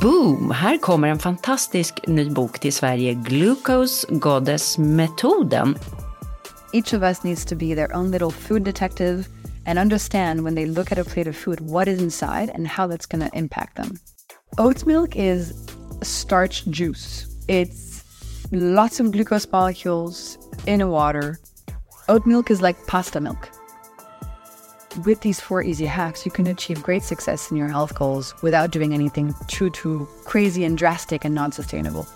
boom! 0.00 0.50
Här 0.50 0.78
kommer 0.78 1.08
en 1.08 1.18
fantastisk 1.18 2.06
ny 2.06 2.30
bok 2.30 2.58
till 2.58 2.72
Sverige, 2.72 3.14
Glucose 3.14 4.06
Goddess-metoden. 4.10 5.78
Each 6.72 6.94
of 6.94 7.02
us 7.02 7.24
needs 7.24 7.44
to 7.44 7.56
be 7.56 7.74
their 7.74 7.96
own 7.96 8.10
little 8.10 8.30
food 8.30 8.64
detective 8.64 9.28
and 9.66 9.78
understand 9.78 10.44
when 10.44 10.54
they 10.54 10.66
look 10.66 10.92
at 10.92 10.98
a 10.98 11.04
plate 11.04 11.30
of 11.30 11.36
food 11.36 11.60
what 11.60 11.88
is 11.88 12.00
inside 12.02 12.50
and 12.54 12.66
how 12.66 12.86
that's 12.86 13.06
going 13.06 13.30
to 13.30 13.38
impact 13.38 13.76
them. 13.76 13.98
Oat 14.58 14.86
milk 14.86 15.16
is 15.16 15.52
starch 16.02 16.64
juice. 16.70 17.26
It's 17.48 18.04
lots 18.52 19.00
of 19.00 19.12
glucose 19.12 19.46
molecules 19.52 20.38
in 20.66 20.80
a 20.80 20.86
water. 20.86 21.38
Oat 22.08 22.26
milk 22.26 22.50
is 22.50 22.62
like 22.62 22.86
pasta 22.86 23.20
milk. 23.20 23.50
With 25.06 25.20
these 25.20 25.40
four 25.40 25.62
easy 25.62 25.86
hacks, 25.86 26.26
you 26.26 26.32
can 26.32 26.46
achieve 26.46 26.82
great 26.82 27.04
success 27.04 27.50
in 27.50 27.56
your 27.56 27.68
health 27.68 27.94
goals 27.94 28.34
without 28.42 28.70
doing 28.70 28.92
anything 28.92 29.34
too, 29.48 29.70
too 29.70 30.06
crazy 30.24 30.64
and 30.64 30.78
drastic 30.78 31.24
and 31.24 31.34
non 31.34 31.52
sustainable. 31.52 32.06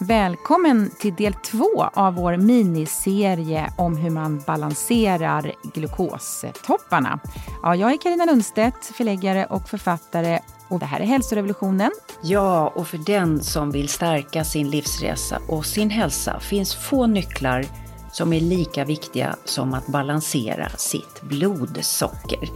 Välkommen 0.00 0.90
till 0.98 1.14
del 1.14 1.34
två 1.34 1.84
av 1.94 2.14
vår 2.14 2.36
miniserie 2.36 3.72
om 3.76 3.96
hur 3.96 4.10
man 4.10 4.42
balanserar 4.46 5.52
glukostopparna. 5.74 7.20
Ja, 7.62 7.76
jag 7.76 7.92
är 7.92 7.96
Karina 7.96 8.24
Lundstedt, 8.24 8.84
förläggare 8.84 9.46
och 9.46 9.68
författare 9.68 10.38
och 10.68 10.78
det 10.78 10.86
här 10.86 11.00
är 11.00 11.04
Hälsorevolutionen. 11.04 11.90
Ja, 12.22 12.72
och 12.74 12.88
för 12.88 12.98
den 12.98 13.42
som 13.42 13.70
vill 13.70 13.88
stärka 13.88 14.44
sin 14.44 14.70
livsresa 14.70 15.40
och 15.48 15.66
sin 15.66 15.90
hälsa 15.90 16.40
finns 16.40 16.74
få 16.74 17.06
nycklar 17.06 17.64
som 18.12 18.32
är 18.32 18.40
lika 18.40 18.84
viktiga 18.84 19.36
som 19.44 19.74
att 19.74 19.86
balansera 19.86 20.68
sitt 20.68 21.22
blodsocker. 21.22 22.48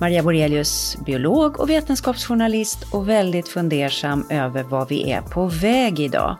Maria 0.00 0.22
Borelius, 0.22 0.96
biolog 1.06 1.60
och 1.60 1.70
vetenskapsjournalist 1.70 2.78
och 2.92 3.08
väldigt 3.08 3.48
fundersam 3.48 4.26
över 4.30 4.62
vad 4.62 4.88
vi 4.88 5.10
är 5.10 5.20
på 5.20 5.46
väg 5.46 6.00
idag. 6.00 6.36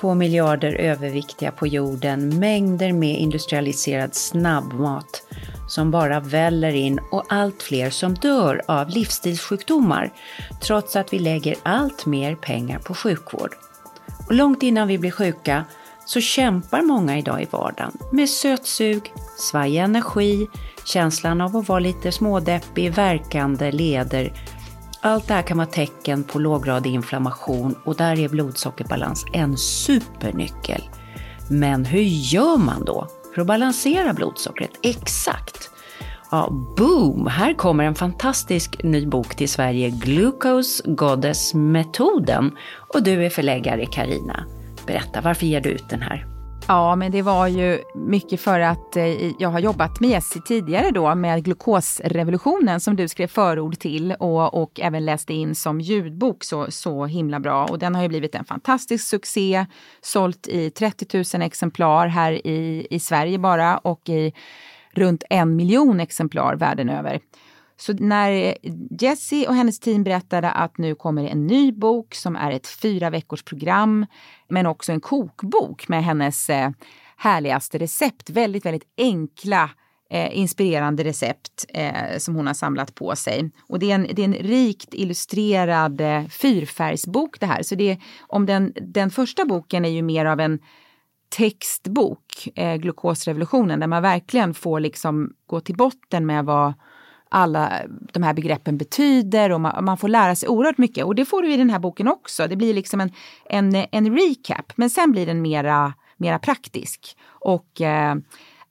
Två 0.00 0.14
miljarder 0.14 0.72
överviktiga 0.72 1.50
på 1.50 1.66
jorden, 1.66 2.38
mängder 2.38 2.92
med 2.92 3.20
industrialiserad 3.20 4.14
snabbmat 4.14 5.22
som 5.68 5.90
bara 5.90 6.20
väller 6.20 6.72
in 6.72 7.00
och 7.10 7.24
allt 7.28 7.62
fler 7.62 7.90
som 7.90 8.14
dör 8.14 8.62
av 8.66 8.88
livsstilssjukdomar 8.88 10.12
trots 10.60 10.96
att 10.96 11.12
vi 11.12 11.18
lägger 11.18 11.56
allt 11.62 12.06
mer 12.06 12.34
pengar 12.34 12.78
på 12.78 12.94
sjukvård. 12.94 13.54
Och 14.26 14.34
långt 14.34 14.62
innan 14.62 14.88
vi 14.88 14.98
blir 14.98 15.10
sjuka 15.10 15.64
så 16.08 16.20
kämpar 16.20 16.82
många 16.82 17.18
idag 17.18 17.42
i 17.42 17.46
vardagen 17.50 17.92
med 18.12 18.28
sötsug, 18.28 19.12
svajig 19.38 19.80
energi, 19.80 20.48
känslan 20.84 21.40
av 21.40 21.56
att 21.56 21.68
vara 21.68 21.78
lite 21.78 22.12
smådeppig, 22.12 22.94
verkande 22.94 23.72
leder. 23.72 24.32
Allt 25.00 25.28
det 25.28 25.34
här 25.34 25.42
kan 25.42 25.56
vara 25.56 25.66
tecken 25.66 26.24
på 26.24 26.38
låggradig 26.38 26.94
inflammation 26.94 27.74
och 27.84 27.96
där 27.96 28.18
är 28.18 28.28
blodsockerbalans 28.28 29.24
en 29.32 29.56
supernyckel. 29.56 30.82
Men 31.50 31.84
hur 31.84 32.02
gör 32.02 32.56
man 32.56 32.84
då 32.84 33.08
för 33.34 33.40
att 33.40 33.46
balansera 33.46 34.12
blodsockret 34.12 34.70
exakt? 34.82 35.70
Ja, 36.30 36.48
boom! 36.76 37.26
Här 37.26 37.54
kommer 37.54 37.84
en 37.84 37.94
fantastisk 37.94 38.82
ny 38.82 39.06
bok 39.06 39.36
till 39.36 39.48
Sverige, 39.48 39.90
Glucose 39.90 40.82
Goddess-metoden. 40.86 42.56
Och 42.94 43.02
du 43.02 43.26
är 43.26 43.30
förläggare 43.30 43.86
Karina. 43.86 44.44
Berätta, 44.88 45.20
varför 45.20 45.46
ger 45.46 45.60
du 45.60 45.70
ut 45.70 45.88
den 45.88 46.02
här? 46.02 46.26
Ja, 46.68 46.96
men 46.96 47.12
det 47.12 47.22
var 47.22 47.46
ju 47.46 47.78
mycket 47.94 48.40
för 48.40 48.60
att 48.60 48.96
eh, 48.96 49.06
jag 49.38 49.48
har 49.48 49.58
jobbat 49.58 50.00
med 50.00 50.10
Jessie 50.10 50.42
tidigare 50.42 50.90
då 50.90 51.14
med 51.14 51.44
glukosrevolutionen 51.44 52.80
som 52.80 52.96
du 52.96 53.08
skrev 53.08 53.26
förord 53.26 53.78
till 53.78 54.12
och, 54.12 54.62
och 54.62 54.80
även 54.80 55.04
läste 55.04 55.34
in 55.34 55.54
som 55.54 55.80
ljudbok 55.80 56.44
så, 56.44 56.70
så 56.70 57.06
himla 57.06 57.40
bra. 57.40 57.64
Och 57.64 57.78
den 57.78 57.94
har 57.94 58.02
ju 58.02 58.08
blivit 58.08 58.34
en 58.34 58.44
fantastisk 58.44 59.06
succé, 59.06 59.66
sålt 60.00 60.48
i 60.48 60.70
30 60.70 61.24
000 61.36 61.42
exemplar 61.42 62.06
här 62.06 62.46
i, 62.46 62.86
i 62.90 63.00
Sverige 63.00 63.38
bara 63.38 63.78
och 63.78 64.08
i 64.08 64.32
runt 64.92 65.24
en 65.30 65.56
miljon 65.56 66.00
exemplar 66.00 66.56
världen 66.56 66.88
över. 66.88 67.20
Så 67.80 67.92
när 67.92 68.54
Jessie 69.00 69.48
och 69.48 69.54
hennes 69.54 69.80
team 69.80 70.04
berättade 70.04 70.50
att 70.50 70.78
nu 70.78 70.94
kommer 70.94 71.24
en 71.24 71.46
ny 71.46 71.72
bok 71.72 72.14
som 72.14 72.36
är 72.36 72.50
ett 72.50 72.66
fyra 72.66 73.10
veckors 73.10 73.42
program 73.42 74.06
men 74.48 74.66
också 74.66 74.92
en 74.92 75.00
kokbok 75.00 75.88
med 75.88 76.04
hennes 76.04 76.50
eh, 76.50 76.70
härligaste 77.16 77.78
recept. 77.78 78.30
Väldigt, 78.30 78.66
väldigt 78.66 78.88
enkla 78.98 79.70
eh, 80.10 80.38
inspirerande 80.38 81.04
recept 81.04 81.66
eh, 81.68 82.18
som 82.18 82.34
hon 82.34 82.46
har 82.46 82.54
samlat 82.54 82.94
på 82.94 83.16
sig. 83.16 83.50
Och 83.62 83.78
det 83.78 83.90
är 83.90 83.94
en, 83.94 84.06
det 84.12 84.22
är 84.22 84.28
en 84.28 84.34
rikt 84.34 84.94
illustrerad 84.94 86.00
eh, 86.00 86.24
fyrfärgsbok 86.26 87.40
det 87.40 87.46
här. 87.46 87.62
Så 87.62 87.74
det, 87.74 87.98
om 88.20 88.46
den, 88.46 88.72
den 88.80 89.10
första 89.10 89.44
boken 89.44 89.84
är 89.84 89.88
ju 89.88 90.02
mer 90.02 90.24
av 90.24 90.40
en 90.40 90.58
textbok, 91.28 92.48
eh, 92.54 92.76
Glukosrevolutionen, 92.76 93.80
där 93.80 93.86
man 93.86 94.02
verkligen 94.02 94.54
får 94.54 94.80
liksom 94.80 95.32
gå 95.46 95.60
till 95.60 95.76
botten 95.76 96.26
med 96.26 96.44
vad 96.44 96.72
alla 97.28 97.72
de 98.12 98.22
här 98.22 98.34
begreppen 98.34 98.78
betyder 98.78 99.52
och 99.52 99.60
man, 99.60 99.84
man, 99.84 99.98
får 99.98 100.08
lära 100.08 100.34
sig 100.34 100.48
oerhört 100.48 100.78
mycket. 100.78 101.04
Och 101.04 101.14
det 101.14 101.24
får 101.24 101.42
du 101.42 101.52
i 101.52 101.56
den 101.56 101.70
här 101.70 101.78
boken 101.78 102.08
också. 102.08 102.48
Det 102.48 102.56
blir 102.56 102.74
liksom 102.74 103.00
en, 103.00 103.10
en, 103.44 103.86
en 103.90 104.18
recap, 104.18 104.72
men 104.76 104.90
sen 104.90 105.12
blir 105.12 105.26
den 105.26 105.42
mera, 105.42 105.94
mera 106.16 106.38
praktisk 106.38 107.16
och 107.28 107.80
eh, 107.80 108.14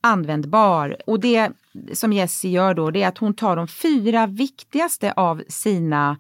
användbar. 0.01 0.97
Och 1.07 1.19
det 1.19 1.51
som 1.94 2.13
Jessie 2.13 2.51
gör 2.51 2.73
då, 2.73 2.91
det 2.91 3.03
är 3.03 3.07
att 3.07 3.18
hon 3.18 3.34
tar 3.34 3.56
de 3.56 3.68
fyra 3.68 4.28
viktigaste 4.28 5.12
av 5.12 5.44
sina 5.47 6.18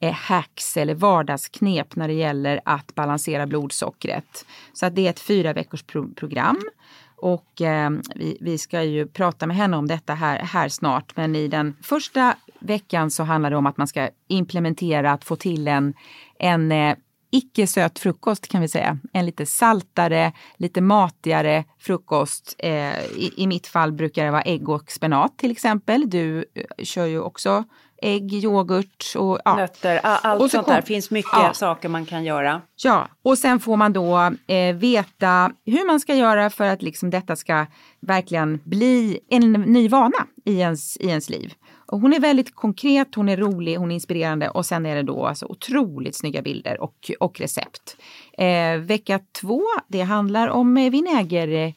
eh, 0.00 0.12
hacks 0.12 0.76
eller 0.76 0.94
vardagsknep 0.94 1.96
när 1.96 2.08
det 2.08 2.14
gäller 2.14 2.60
att 2.64 2.94
balansera 2.94 3.46
blodsockret. 3.46 4.44
Så 4.72 4.86
att 4.86 4.94
det 4.94 5.06
är 5.06 5.10
ett 5.10 5.20
fyra 5.20 5.52
veckors 5.52 5.82
pro 5.82 6.14
program 6.14 6.60
och 7.22 7.62
eh, 7.62 7.90
vi, 8.14 8.38
vi, 8.40 8.58
ska 8.58 8.82
ju 8.82 9.06
prata 9.06 9.46
med 9.46 9.56
henne 9.56 9.76
om 9.76 9.88
detta 9.88 10.14
här, 10.14 10.38
här 10.38 10.68
snart. 10.68 11.16
Men 11.16 11.36
i 11.36 11.48
den 11.48 11.76
första 11.82 12.36
veckan 12.58 13.10
så 13.10 13.22
handlar 13.22 13.50
det 13.50 13.56
om 13.56 13.66
att 13.66 13.76
man 13.76 13.86
ska 13.86 14.08
implementera 14.28 15.12
att 15.12 15.24
få 15.24 15.36
till 15.36 15.68
en, 15.68 15.94
en 16.38 16.72
eh, 16.72 16.96
icke 17.30 17.66
söt 17.66 17.98
frukost 17.98 18.48
kan 18.48 18.60
vi 18.60 18.68
säga. 18.68 18.98
En 19.12 19.26
lite 19.26 19.46
saltare, 19.46 20.32
lite 20.56 20.80
matigare 20.80 21.64
frukost. 21.78 22.54
Eh, 22.58 23.04
i, 23.04 23.32
I 23.36 23.46
mitt 23.46 23.66
fall 23.66 23.92
brukar 23.92 24.24
det 24.24 24.30
vara 24.30 24.42
ägg 24.42 24.68
och 24.68 24.90
spenat 24.90 25.38
till 25.38 25.50
exempel. 25.50 26.10
Du 26.10 26.44
eh, 26.54 26.84
kör 26.84 27.06
ju 27.06 27.20
också 27.20 27.64
ägg, 28.02 28.32
yoghurt 28.32 29.14
och 29.16 29.38
ja. 29.44 29.56
nötter. 29.56 30.00
Allt 30.02 30.42
och 30.42 30.50
så 30.50 30.56
sånt 30.56 30.66
kom, 30.66 30.74
där. 30.74 30.82
finns 30.82 31.10
mycket 31.10 31.32
ja. 31.32 31.52
saker 31.54 31.88
man 31.88 32.06
kan 32.06 32.24
göra. 32.24 32.62
Ja, 32.84 33.08
och 33.22 33.38
sen 33.38 33.60
får 33.60 33.76
man 33.76 33.92
då 33.92 34.32
eh, 34.46 34.76
veta 34.76 35.52
hur 35.66 35.86
man 35.86 36.00
ska 36.00 36.14
göra 36.14 36.50
för 36.50 36.64
att 36.64 36.82
liksom 36.82 37.10
detta 37.10 37.36
ska 37.36 37.66
verkligen 38.00 38.60
bli 38.64 39.20
en 39.28 39.52
ny 39.52 39.88
vana 39.88 40.26
i 40.44 40.58
ens, 40.58 40.96
i 40.96 41.08
ens 41.08 41.30
liv. 41.30 41.54
Och 41.92 42.00
hon 42.00 42.12
är 42.12 42.20
väldigt 42.20 42.54
konkret, 42.54 43.14
hon 43.14 43.28
är 43.28 43.36
rolig, 43.36 43.76
hon 43.76 43.90
är 43.90 43.94
inspirerande 43.94 44.48
och 44.48 44.66
sen 44.66 44.86
är 44.86 44.96
det 44.96 45.02
då 45.02 45.26
alltså 45.26 45.46
otroligt 45.46 46.16
snygga 46.16 46.42
bilder 46.42 46.80
och, 46.80 47.10
och 47.20 47.40
recept. 47.40 47.96
Eh, 48.38 48.76
vecka 48.76 49.20
två, 49.40 49.62
det 49.88 50.02
handlar 50.02 50.48
om 50.48 50.74
vinäger 50.74 51.74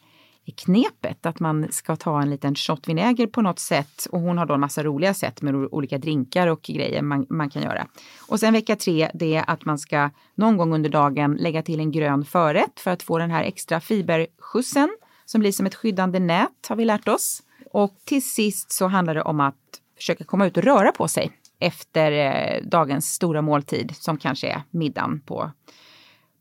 knepet 0.52 1.26
att 1.26 1.40
man 1.40 1.72
ska 1.72 1.96
ta 1.96 2.22
en 2.22 2.30
liten 2.30 2.54
shot 2.54 2.88
vinäger 2.88 3.26
på 3.26 3.42
något 3.42 3.58
sätt 3.58 4.06
och 4.10 4.20
hon 4.20 4.38
har 4.38 4.46
då 4.46 4.54
en 4.54 4.60
massa 4.60 4.82
roliga 4.82 5.14
sätt 5.14 5.42
med 5.42 5.54
olika 5.54 5.98
drinkar 5.98 6.46
och 6.46 6.62
grejer 6.62 7.02
man, 7.02 7.26
man 7.28 7.50
kan 7.50 7.62
göra. 7.62 7.86
Och 8.28 8.40
sen 8.40 8.52
vecka 8.52 8.76
tre, 8.76 9.10
det 9.14 9.34
är 9.34 9.50
att 9.50 9.64
man 9.64 9.78
ska 9.78 10.10
någon 10.34 10.56
gång 10.56 10.74
under 10.74 10.90
dagen 10.90 11.36
lägga 11.40 11.62
till 11.62 11.80
en 11.80 11.92
grön 11.92 12.24
förrätt 12.24 12.80
för 12.80 12.90
att 12.90 13.02
få 13.02 13.18
den 13.18 13.30
här 13.30 13.44
extra 13.44 13.80
fiberskjutsen 13.80 14.96
som 15.24 15.40
blir 15.40 15.52
som 15.52 15.66
ett 15.66 15.74
skyddande 15.74 16.18
nät 16.18 16.66
har 16.68 16.76
vi 16.76 16.84
lärt 16.84 17.08
oss. 17.08 17.42
Och 17.72 17.94
till 18.04 18.28
sist 18.28 18.72
så 18.72 18.86
handlar 18.86 19.14
det 19.14 19.22
om 19.22 19.40
att 19.40 19.54
försöka 19.96 20.24
komma 20.24 20.46
ut 20.46 20.56
och 20.56 20.62
röra 20.62 20.92
på 20.92 21.08
sig 21.08 21.30
efter 21.58 22.12
eh, 22.12 22.62
dagens 22.68 23.12
stora 23.12 23.42
måltid 23.42 23.92
som 23.96 24.16
kanske 24.16 24.48
är 24.48 24.62
middagen 24.70 25.20
på 25.20 25.50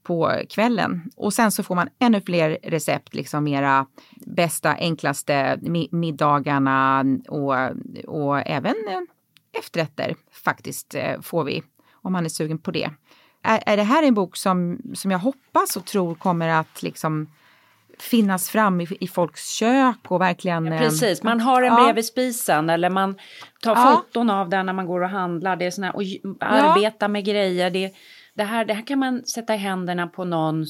på 0.03 0.41
kvällen. 0.49 1.01
Och 1.15 1.33
sen 1.33 1.51
så 1.51 1.63
får 1.63 1.75
man 1.75 1.89
ännu 1.99 2.21
fler 2.21 2.57
recept, 2.63 3.13
liksom 3.13 3.43
mera 3.43 3.85
bästa, 4.15 4.69
enklaste 4.69 5.59
middagarna 5.91 7.05
och, 7.27 7.53
och 8.07 8.39
även 8.39 8.75
eh, 8.87 9.01
efterrätter 9.59 10.15
faktiskt 10.31 10.95
eh, 10.95 11.21
får 11.21 11.43
vi 11.43 11.63
om 11.91 12.13
man 12.13 12.25
är 12.25 12.29
sugen 12.29 12.59
på 12.59 12.71
det. 12.71 12.89
Är, 13.43 13.63
är 13.65 13.77
det 13.77 13.83
här 13.83 14.03
en 14.03 14.13
bok 14.13 14.37
som, 14.37 14.81
som 14.93 15.11
jag 15.11 15.19
hoppas 15.19 15.77
och 15.77 15.85
tror 15.85 16.15
kommer 16.15 16.47
att 16.47 16.83
liksom 16.83 17.27
finnas 17.99 18.49
fram 18.49 18.81
i, 18.81 18.87
i 18.99 19.07
folks 19.07 19.49
kök 19.49 19.97
och 20.07 20.21
verkligen... 20.21 20.65
Ja, 20.65 20.77
precis, 20.79 21.23
man 21.23 21.39
har 21.39 21.61
den 21.61 21.75
bredvid 21.75 22.05
spisen 22.05 22.69
eller 22.69 22.89
man 22.89 23.15
tar 23.61 23.75
ja. 23.75 24.03
foton 24.05 24.29
av 24.29 24.49
den 24.49 24.65
när 24.65 24.73
man 24.73 24.85
går 24.85 25.01
och 25.01 25.09
handlar. 25.09 25.55
Det 25.55 25.65
är 25.65 25.71
såna, 25.71 25.91
och 25.91 26.01
arbeta 26.39 27.07
med 27.07 27.25
grejer. 27.25 27.69
Det, 27.69 27.93
det 28.33 28.43
här, 28.43 28.65
det 28.65 28.73
här 28.73 28.87
kan 28.87 28.99
man 28.99 29.25
sätta 29.25 29.55
i 29.55 29.57
händerna 29.57 30.07
på 30.07 30.25
någon 30.25 30.65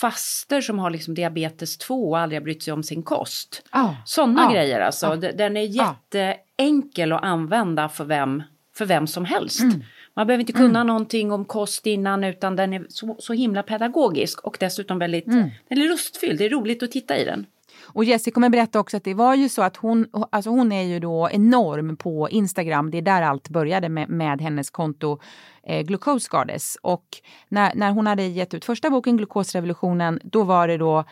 faster 0.00 0.60
som 0.60 0.78
har 0.78 0.90
liksom 0.90 1.14
diabetes 1.14 1.78
2 1.78 2.10
och 2.10 2.18
aldrig 2.18 2.40
har 2.40 2.44
brytt 2.44 2.62
sig 2.62 2.72
om 2.72 2.82
sin 2.82 3.02
kost. 3.02 3.62
Oh, 3.72 3.94
Sådana 4.04 4.46
oh, 4.46 4.52
grejer 4.52 4.80
alltså. 4.80 5.06
Oh, 5.06 5.16
Den 5.16 5.56
är 5.56 5.62
jätteenkel 5.62 6.38
enkel 6.62 7.12
att 7.12 7.24
använda 7.24 7.88
för 7.88 8.04
vem, 8.04 8.42
för 8.74 8.86
vem 8.86 9.06
som 9.06 9.24
helst. 9.24 9.60
Mm. 9.60 9.82
Man 10.14 10.26
behöver 10.26 10.40
inte 10.40 10.52
kunna 10.52 10.80
mm. 10.80 10.86
någonting 10.86 11.32
om 11.32 11.44
kost 11.44 11.86
innan 11.86 12.24
utan 12.24 12.56
den 12.56 12.72
är 12.72 12.86
så, 12.88 13.16
så 13.18 13.32
himla 13.32 13.62
pedagogisk 13.62 14.40
och 14.40 14.56
dessutom 14.60 14.98
väldigt 14.98 15.26
mm. 15.26 15.50
den 15.68 15.78
är 15.78 15.88
lustfylld. 15.88 16.38
Det 16.38 16.44
är 16.44 16.50
roligt 16.50 16.82
att 16.82 16.90
titta 16.90 17.18
i 17.18 17.24
den. 17.24 17.46
Och 17.94 18.04
Jessie 18.04 18.32
kommer 18.32 18.48
berätta 18.48 18.80
också 18.80 18.96
att 18.96 19.04
det 19.04 19.14
var 19.14 19.34
ju 19.34 19.48
så 19.48 19.62
att 19.62 19.76
hon, 19.76 20.06
alltså 20.30 20.50
hon 20.50 20.72
är 20.72 20.82
ju 20.82 21.00
då 21.00 21.28
enorm 21.32 21.96
på 21.96 22.30
Instagram. 22.30 22.90
Det 22.90 22.98
är 22.98 23.02
där 23.02 23.22
allt 23.22 23.48
började 23.48 23.88
med, 23.88 24.08
med 24.08 24.40
hennes 24.40 24.70
konto 24.70 25.20
eh, 25.62 25.82
Glucose 25.82 26.28
Goddess. 26.30 26.78
Och 26.82 27.06
när, 27.48 27.74
när 27.74 27.90
hon 27.90 28.06
hade 28.06 28.22
gett 28.22 28.54
ut 28.54 28.64
första 28.64 28.90
boken 28.90 29.16
Glukosrevolutionen, 29.16 30.20
då 30.24 30.42
var 30.42 30.68
det 30.68 30.76
då 30.76 31.04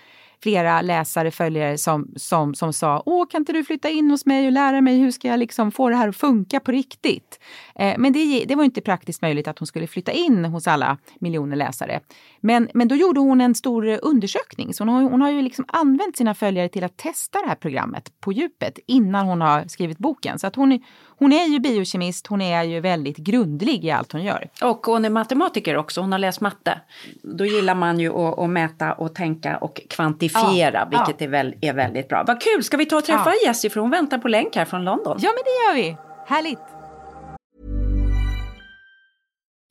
flera 0.42 0.82
läsare, 0.82 1.30
följare 1.30 1.78
som, 1.78 2.08
som, 2.16 2.54
som 2.54 2.72
sa 2.72 3.02
Åh, 3.06 3.26
kan 3.30 3.40
inte 3.40 3.52
du 3.52 3.64
flytta 3.64 3.88
in 3.88 4.10
hos 4.10 4.26
mig 4.26 4.46
och 4.46 4.52
lära 4.52 4.80
mig 4.80 4.98
hur 4.98 5.10
ska 5.10 5.28
jag 5.28 5.38
liksom 5.38 5.72
få 5.72 5.88
det 5.88 5.96
här 5.96 6.08
att 6.08 6.16
funka 6.16 6.60
på 6.60 6.72
riktigt? 6.72 7.40
Eh, 7.74 7.94
men 7.98 8.12
det, 8.12 8.44
det 8.44 8.54
var 8.54 8.64
inte 8.64 8.80
praktiskt 8.80 9.22
möjligt 9.22 9.48
att 9.48 9.58
hon 9.58 9.66
skulle 9.66 9.86
flytta 9.86 10.12
in 10.12 10.44
hos 10.44 10.66
alla 10.66 10.98
miljoner 11.20 11.56
läsare. 11.56 12.00
Men, 12.40 12.68
men 12.74 12.88
då 12.88 12.94
gjorde 12.94 13.20
hon 13.20 13.40
en 13.40 13.54
stor 13.54 13.98
undersökning. 14.02 14.74
Så 14.74 14.84
hon 14.84 14.94
har, 14.94 15.02
hon 15.02 15.22
har 15.22 15.30
ju 15.30 15.42
liksom 15.42 15.64
använt 15.68 16.16
sina 16.16 16.34
följare 16.34 16.68
till 16.68 16.84
att 16.84 16.96
testa 16.96 17.40
det 17.40 17.48
här 17.48 17.54
programmet 17.54 18.12
på 18.20 18.32
djupet 18.32 18.78
innan 18.86 19.26
hon 19.26 19.40
har 19.40 19.64
skrivit 19.68 19.98
boken. 19.98 20.38
Så 20.38 20.46
att 20.46 20.56
hon, 20.56 20.80
hon 21.20 21.32
är 21.32 21.46
ju 21.46 21.60
biokemist, 21.60 22.26
hon 22.26 22.40
är 22.40 22.64
ju 22.64 22.80
väldigt 22.80 23.16
grundlig 23.16 23.84
i 23.84 23.90
allt 23.90 24.12
hon 24.12 24.22
gör. 24.22 24.48
Och 24.62 24.86
hon 24.86 25.04
är 25.04 25.10
matematiker 25.10 25.76
också, 25.76 26.00
hon 26.00 26.12
har 26.12 26.18
läst 26.18 26.40
matte. 26.40 26.80
Då 27.22 27.44
gillar 27.44 27.74
man 27.74 28.00
ju 28.00 28.12
att, 28.12 28.38
att 28.38 28.50
mäta 28.50 28.92
och 28.92 29.14
tänka 29.14 29.56
och 29.56 29.80
kvantifiera, 29.90 30.88
ja, 30.90 30.98
vilket 30.98 31.20
ja. 31.20 31.26
Är, 31.26 31.30
väl, 31.30 31.54
är 31.60 31.72
väldigt 31.72 32.08
bra. 32.08 32.24
Vad 32.26 32.40
kul, 32.40 32.64
ska 32.64 32.76
vi 32.76 32.86
ta 32.86 32.96
och 32.96 33.04
träffa 33.04 33.30
ja. 33.30 33.46
Jessie 33.46 33.70
för 33.70 33.80
hon 33.80 33.90
väntar 33.90 34.18
på 34.18 34.28
länk 34.28 34.56
här 34.56 34.64
från 34.64 34.84
London. 34.84 35.18
Ja 35.20 35.30
men 35.30 35.42
det 35.44 35.80
gör 35.80 35.86
vi, 35.86 35.96
härligt. 36.26 36.58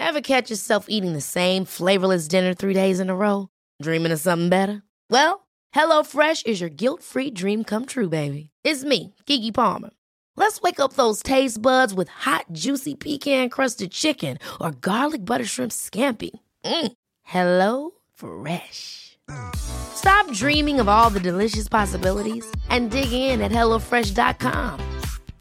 Have 0.04 0.22
catch 0.22 0.52
yourself 0.52 0.86
eating 0.88 1.14
the 1.14 1.22
same 1.22 1.66
flavorless 1.66 2.28
dinner 2.28 2.54
three 2.54 2.74
days 2.74 3.00
in 3.00 3.10
a 3.10 3.16
row? 3.16 3.48
Dreaming 3.84 4.14
of 4.14 4.20
something 4.20 4.50
better? 4.50 4.82
Well, 5.10 5.40
hello 5.76 6.04
fresh 6.04 6.44
is 6.46 6.62
your 6.62 6.70
guilt 6.70 7.04
free 7.04 7.32
dream 7.32 7.64
come 7.64 7.86
true 7.86 8.10
baby. 8.10 8.50
It's 8.68 8.84
me, 8.84 9.14
Gigi 9.26 9.52
Palmer. 9.52 9.90
Let's 10.40 10.62
wake 10.62 10.80
up 10.80 10.94
those 10.94 11.22
taste 11.22 11.62
buds 11.62 11.94
with 11.94 12.08
hot, 12.08 12.46
juicy 12.54 12.96
pecan 12.96 13.50
crusted 13.50 13.92
chicken 13.92 14.38
or 14.62 14.72
garlic 14.72 15.26
butter 15.26 15.44
shrimp 15.44 15.74
scampi. 15.74 16.30
Mm. 16.64 16.94
Hello 17.24 17.92
Fresh. 18.14 19.18
Stop 19.58 20.32
dreaming 20.32 20.80
of 20.80 20.88
all 20.88 21.10
the 21.10 21.20
delicious 21.20 21.68
possibilities 21.68 22.50
and 22.70 22.90
dig 22.90 23.12
in 23.12 23.42
at 23.42 23.52
HelloFresh.com. 23.52 24.80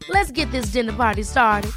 Let's 0.09 0.31
get 0.31 0.51
this 0.51 0.65
dinner 0.73 0.93
party 0.93 1.23
started. 1.23 1.71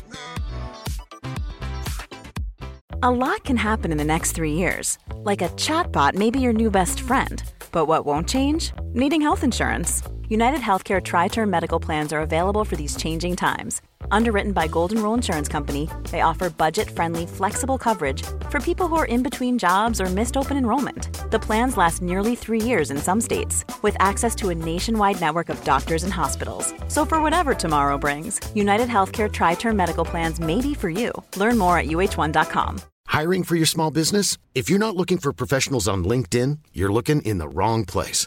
A 3.05 3.11
lot 3.11 3.45
can 3.45 3.57
happen 3.57 3.93
in 3.93 3.99
the 3.99 4.05
next 4.05 4.33
three 4.33 4.55
years. 4.55 4.99
Like 5.15 5.43
a 5.43 5.49
chatbot 5.51 6.15
may 6.17 6.31
be 6.31 6.41
your 6.41 6.53
new 6.53 6.73
best 6.73 7.01
friend. 7.01 7.41
But 7.71 7.87
what 7.87 8.05
won't 8.05 8.29
change? 8.29 8.73
Needing 8.95 9.21
health 9.21 9.45
insurance. 9.45 10.03
United 10.29 10.61
Healthcare 10.61 11.03
Tri 11.03 11.29
Term 11.29 11.51
Medical 11.51 11.79
Plans 11.79 12.13
are 12.13 12.21
available 12.21 12.65
for 12.65 12.77
these 12.77 12.97
changing 12.97 13.37
times. 13.37 13.83
Underwritten 14.11 14.53
by 14.53 14.67
Golden 14.67 15.03
Rule 15.03 15.15
Insurance 15.15 15.49
Company, 15.49 15.89
they 16.11 16.23
offer 16.23 16.49
budget 16.49 16.89
friendly, 16.89 17.27
flexible 17.27 17.77
coverage 17.77 18.23
for 18.49 18.61
people 18.61 18.87
who 18.89 18.97
are 18.97 19.05
in 19.07 19.23
between 19.23 19.59
jobs 19.59 20.01
or 20.01 20.07
missed 20.07 20.37
open 20.37 20.57
enrollment. 20.57 21.31
The 21.31 21.39
plans 21.39 21.77
last 21.77 22.03
nearly 22.03 22.35
three 22.35 22.61
years 22.61 22.91
in 22.91 22.99
some 22.99 23.21
states, 23.21 23.65
with 23.83 23.97
access 24.01 24.35
to 24.37 24.51
a 24.51 24.55
nationwide 24.55 25.21
network 25.21 25.49
of 25.49 25.63
doctors 25.65 26.05
and 26.05 26.13
hospitals. 26.13 26.73
So, 26.89 27.05
for 27.05 27.21
whatever 27.21 27.55
tomorrow 27.55 27.99
brings, 27.99 28.41
United 28.55 28.89
Healthcare 28.89 29.31
Tri 29.31 29.55
Term 29.55 29.77
Medical 29.77 30.05
Plans 30.05 30.41
may 30.41 30.61
be 30.61 30.73
for 30.73 30.89
you. 30.89 31.13
Learn 31.37 31.59
more 31.59 31.79
at 31.79 31.87
uh1.com. 31.87 32.81
Hiring 33.09 33.43
for 33.43 33.57
your 33.57 33.67
small 33.67 33.91
business? 33.91 34.39
If 34.55 34.71
you're 34.71 34.79
not 34.79 34.97
looking 34.97 35.19
for 35.19 35.35
professionals 35.35 35.87
on 35.87 36.05
LinkedIn, 36.05 36.61
you're 36.73 36.93
looking 36.93 37.21
in 37.23 37.37
the 37.39 37.49
wrong 37.49 37.85
place. 37.85 38.27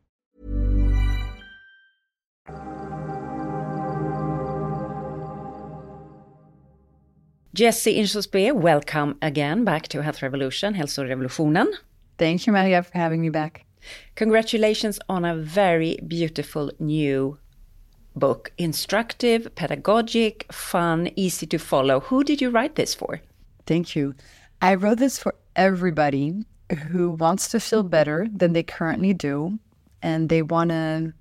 Jessie 7.53 7.97
Inchauspé, 7.97 8.53
welcome 8.53 9.17
again 9.21 9.65
back 9.65 9.89
to 9.89 10.01
Health 10.01 10.21
Revolution, 10.21 10.73
Hälsorevolutionen. 10.73 11.67
Thank 12.17 12.47
you, 12.47 12.53
Maria, 12.53 12.81
for 12.81 12.97
having 12.97 13.19
me 13.19 13.29
back. 13.29 13.65
Congratulations 14.15 14.99
on 15.09 15.25
a 15.25 15.35
very 15.35 15.99
beautiful 16.07 16.71
new 16.79 17.37
book. 18.15 18.53
Instructive, 18.57 19.53
pedagogic, 19.53 20.49
fun, 20.49 21.09
easy 21.17 21.45
to 21.47 21.57
follow. 21.57 21.99
Who 21.99 22.23
did 22.23 22.39
you 22.39 22.51
write 22.51 22.75
this 22.75 22.95
for? 22.95 23.19
Thank 23.65 23.97
you. 23.97 24.15
I 24.61 24.75
wrote 24.75 24.99
this 24.99 25.19
for 25.19 25.35
everybody 25.53 26.45
who 26.87 27.09
wants 27.09 27.49
to 27.49 27.59
feel 27.59 27.83
better 27.83 28.27
than 28.33 28.53
they 28.53 28.63
currently 28.63 29.13
do 29.13 29.59
and 30.01 30.29
they 30.29 30.41
want 30.41 30.69
to 30.69 31.13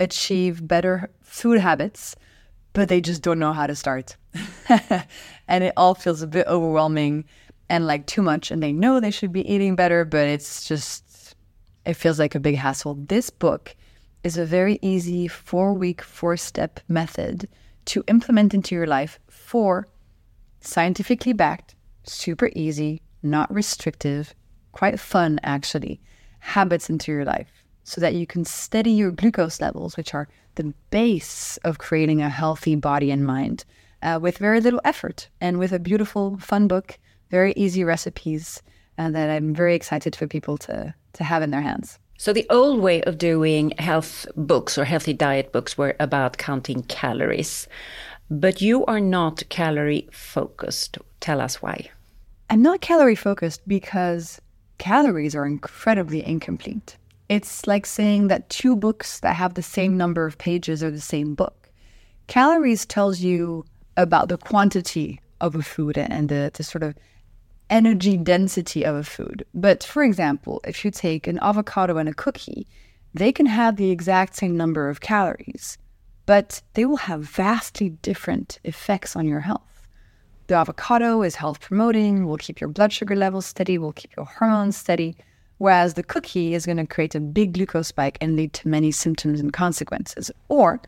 achieve 0.00 0.66
better 0.66 1.08
food 1.22 1.60
habits, 1.60 2.16
but 2.72 2.88
they 2.88 3.00
just 3.00 3.22
don't 3.22 3.38
know 3.38 3.52
how 3.52 3.68
to 3.68 3.76
start. 3.76 4.16
and 5.52 5.62
it 5.62 5.74
all 5.76 5.94
feels 5.94 6.22
a 6.22 6.26
bit 6.26 6.46
overwhelming 6.46 7.26
and 7.68 7.86
like 7.86 8.06
too 8.06 8.22
much. 8.22 8.50
And 8.50 8.62
they 8.62 8.72
know 8.72 8.98
they 8.98 9.10
should 9.10 9.32
be 9.32 9.52
eating 9.52 9.76
better, 9.76 10.02
but 10.06 10.26
it's 10.26 10.66
just, 10.66 11.36
it 11.84 11.92
feels 11.92 12.18
like 12.18 12.34
a 12.34 12.40
big 12.40 12.56
hassle. 12.56 12.94
This 12.94 13.28
book 13.28 13.76
is 14.24 14.38
a 14.38 14.46
very 14.46 14.78
easy 14.80 15.28
four 15.28 15.74
week, 15.74 16.00
four 16.00 16.38
step 16.38 16.80
method 16.88 17.48
to 17.84 18.02
implement 18.08 18.54
into 18.54 18.74
your 18.74 18.86
life 18.86 19.20
for 19.28 19.86
scientifically 20.62 21.34
backed, 21.34 21.74
super 22.04 22.48
easy, 22.56 23.02
not 23.22 23.52
restrictive, 23.52 24.34
quite 24.72 24.98
fun 24.98 25.38
actually, 25.42 26.00
habits 26.38 26.88
into 26.88 27.12
your 27.12 27.26
life 27.26 27.52
so 27.84 28.00
that 28.00 28.14
you 28.14 28.26
can 28.26 28.46
steady 28.46 28.92
your 28.92 29.10
glucose 29.10 29.60
levels, 29.60 29.98
which 29.98 30.14
are 30.14 30.28
the 30.54 30.72
base 30.88 31.58
of 31.58 31.76
creating 31.76 32.22
a 32.22 32.30
healthy 32.30 32.74
body 32.74 33.10
and 33.10 33.26
mind 33.26 33.66
uh, 34.02 34.18
with 34.20 34.38
very 34.38 34.60
little 34.60 34.80
effort 34.84 35.28
and 35.40 35.58
with 35.58 35.72
a 35.72 35.78
beautiful, 35.78 36.36
fun 36.38 36.68
book, 36.68 36.98
very 37.30 37.52
easy 37.56 37.84
recipes, 37.84 38.62
and 38.98 39.14
uh, 39.14 39.18
that 39.18 39.30
I'm 39.30 39.54
very 39.54 39.74
excited 39.74 40.14
for 40.14 40.26
people 40.26 40.58
to, 40.58 40.94
to 41.14 41.24
have 41.24 41.42
in 41.42 41.50
their 41.50 41.62
hands. 41.62 41.98
So, 42.18 42.32
the 42.32 42.46
old 42.50 42.80
way 42.80 43.02
of 43.02 43.18
doing 43.18 43.72
health 43.78 44.26
books 44.36 44.78
or 44.78 44.84
healthy 44.84 45.12
diet 45.12 45.50
books 45.52 45.76
were 45.76 45.96
about 45.98 46.38
counting 46.38 46.82
calories. 46.84 47.66
But 48.30 48.60
you 48.60 48.84
are 48.86 49.00
not 49.00 49.42
calorie 49.48 50.08
focused. 50.12 50.98
Tell 51.20 51.40
us 51.40 51.60
why. 51.60 51.90
I'm 52.48 52.62
not 52.62 52.80
calorie 52.80 53.14
focused 53.14 53.66
because 53.66 54.40
calories 54.78 55.34
are 55.34 55.46
incredibly 55.46 56.24
incomplete. 56.24 56.96
It's 57.28 57.66
like 57.66 57.86
saying 57.86 58.28
that 58.28 58.50
two 58.50 58.76
books 58.76 59.20
that 59.20 59.36
have 59.36 59.54
the 59.54 59.62
same 59.62 59.96
number 59.96 60.26
of 60.26 60.38
pages 60.38 60.82
are 60.82 60.90
the 60.90 61.00
same 61.00 61.34
book. 61.34 61.70
Calories 62.26 62.86
tells 62.86 63.20
you 63.20 63.64
about 63.96 64.28
the 64.28 64.38
quantity 64.38 65.20
of 65.40 65.54
a 65.54 65.62
food 65.62 65.98
and 65.98 66.28
the, 66.28 66.50
the 66.54 66.62
sort 66.62 66.82
of 66.82 66.94
energy 67.68 68.16
density 68.16 68.84
of 68.84 68.94
a 68.94 69.02
food. 69.04 69.44
But 69.54 69.82
for 69.82 70.02
example, 70.02 70.60
if 70.66 70.84
you 70.84 70.90
take 70.90 71.26
an 71.26 71.38
avocado 71.40 71.96
and 71.96 72.08
a 72.08 72.14
cookie, 72.14 72.66
they 73.14 73.32
can 73.32 73.46
have 73.46 73.76
the 73.76 73.90
exact 73.90 74.36
same 74.36 74.56
number 74.56 74.88
of 74.88 75.00
calories, 75.00 75.78
but 76.26 76.62
they 76.74 76.84
will 76.84 76.96
have 76.96 77.22
vastly 77.22 77.90
different 77.90 78.58
effects 78.64 79.16
on 79.16 79.26
your 79.26 79.40
health. 79.40 79.86
The 80.46 80.54
avocado 80.54 81.22
is 81.22 81.36
health 81.36 81.60
promoting, 81.60 82.26
will 82.26 82.36
keep 82.36 82.60
your 82.60 82.68
blood 82.68 82.92
sugar 82.92 83.16
levels 83.16 83.46
steady, 83.46 83.78
will 83.78 83.92
keep 83.92 84.14
your 84.16 84.26
hormones 84.26 84.76
steady, 84.76 85.16
whereas 85.58 85.94
the 85.94 86.02
cookie 86.02 86.54
is 86.54 86.66
going 86.66 86.78
to 86.78 86.86
create 86.86 87.14
a 87.14 87.20
big 87.20 87.54
glucose 87.54 87.88
spike 87.88 88.18
and 88.20 88.36
lead 88.36 88.52
to 88.54 88.68
many 88.68 88.90
symptoms 88.90 89.40
and 89.40 89.52
consequences. 89.52 90.30
Or 90.48 90.80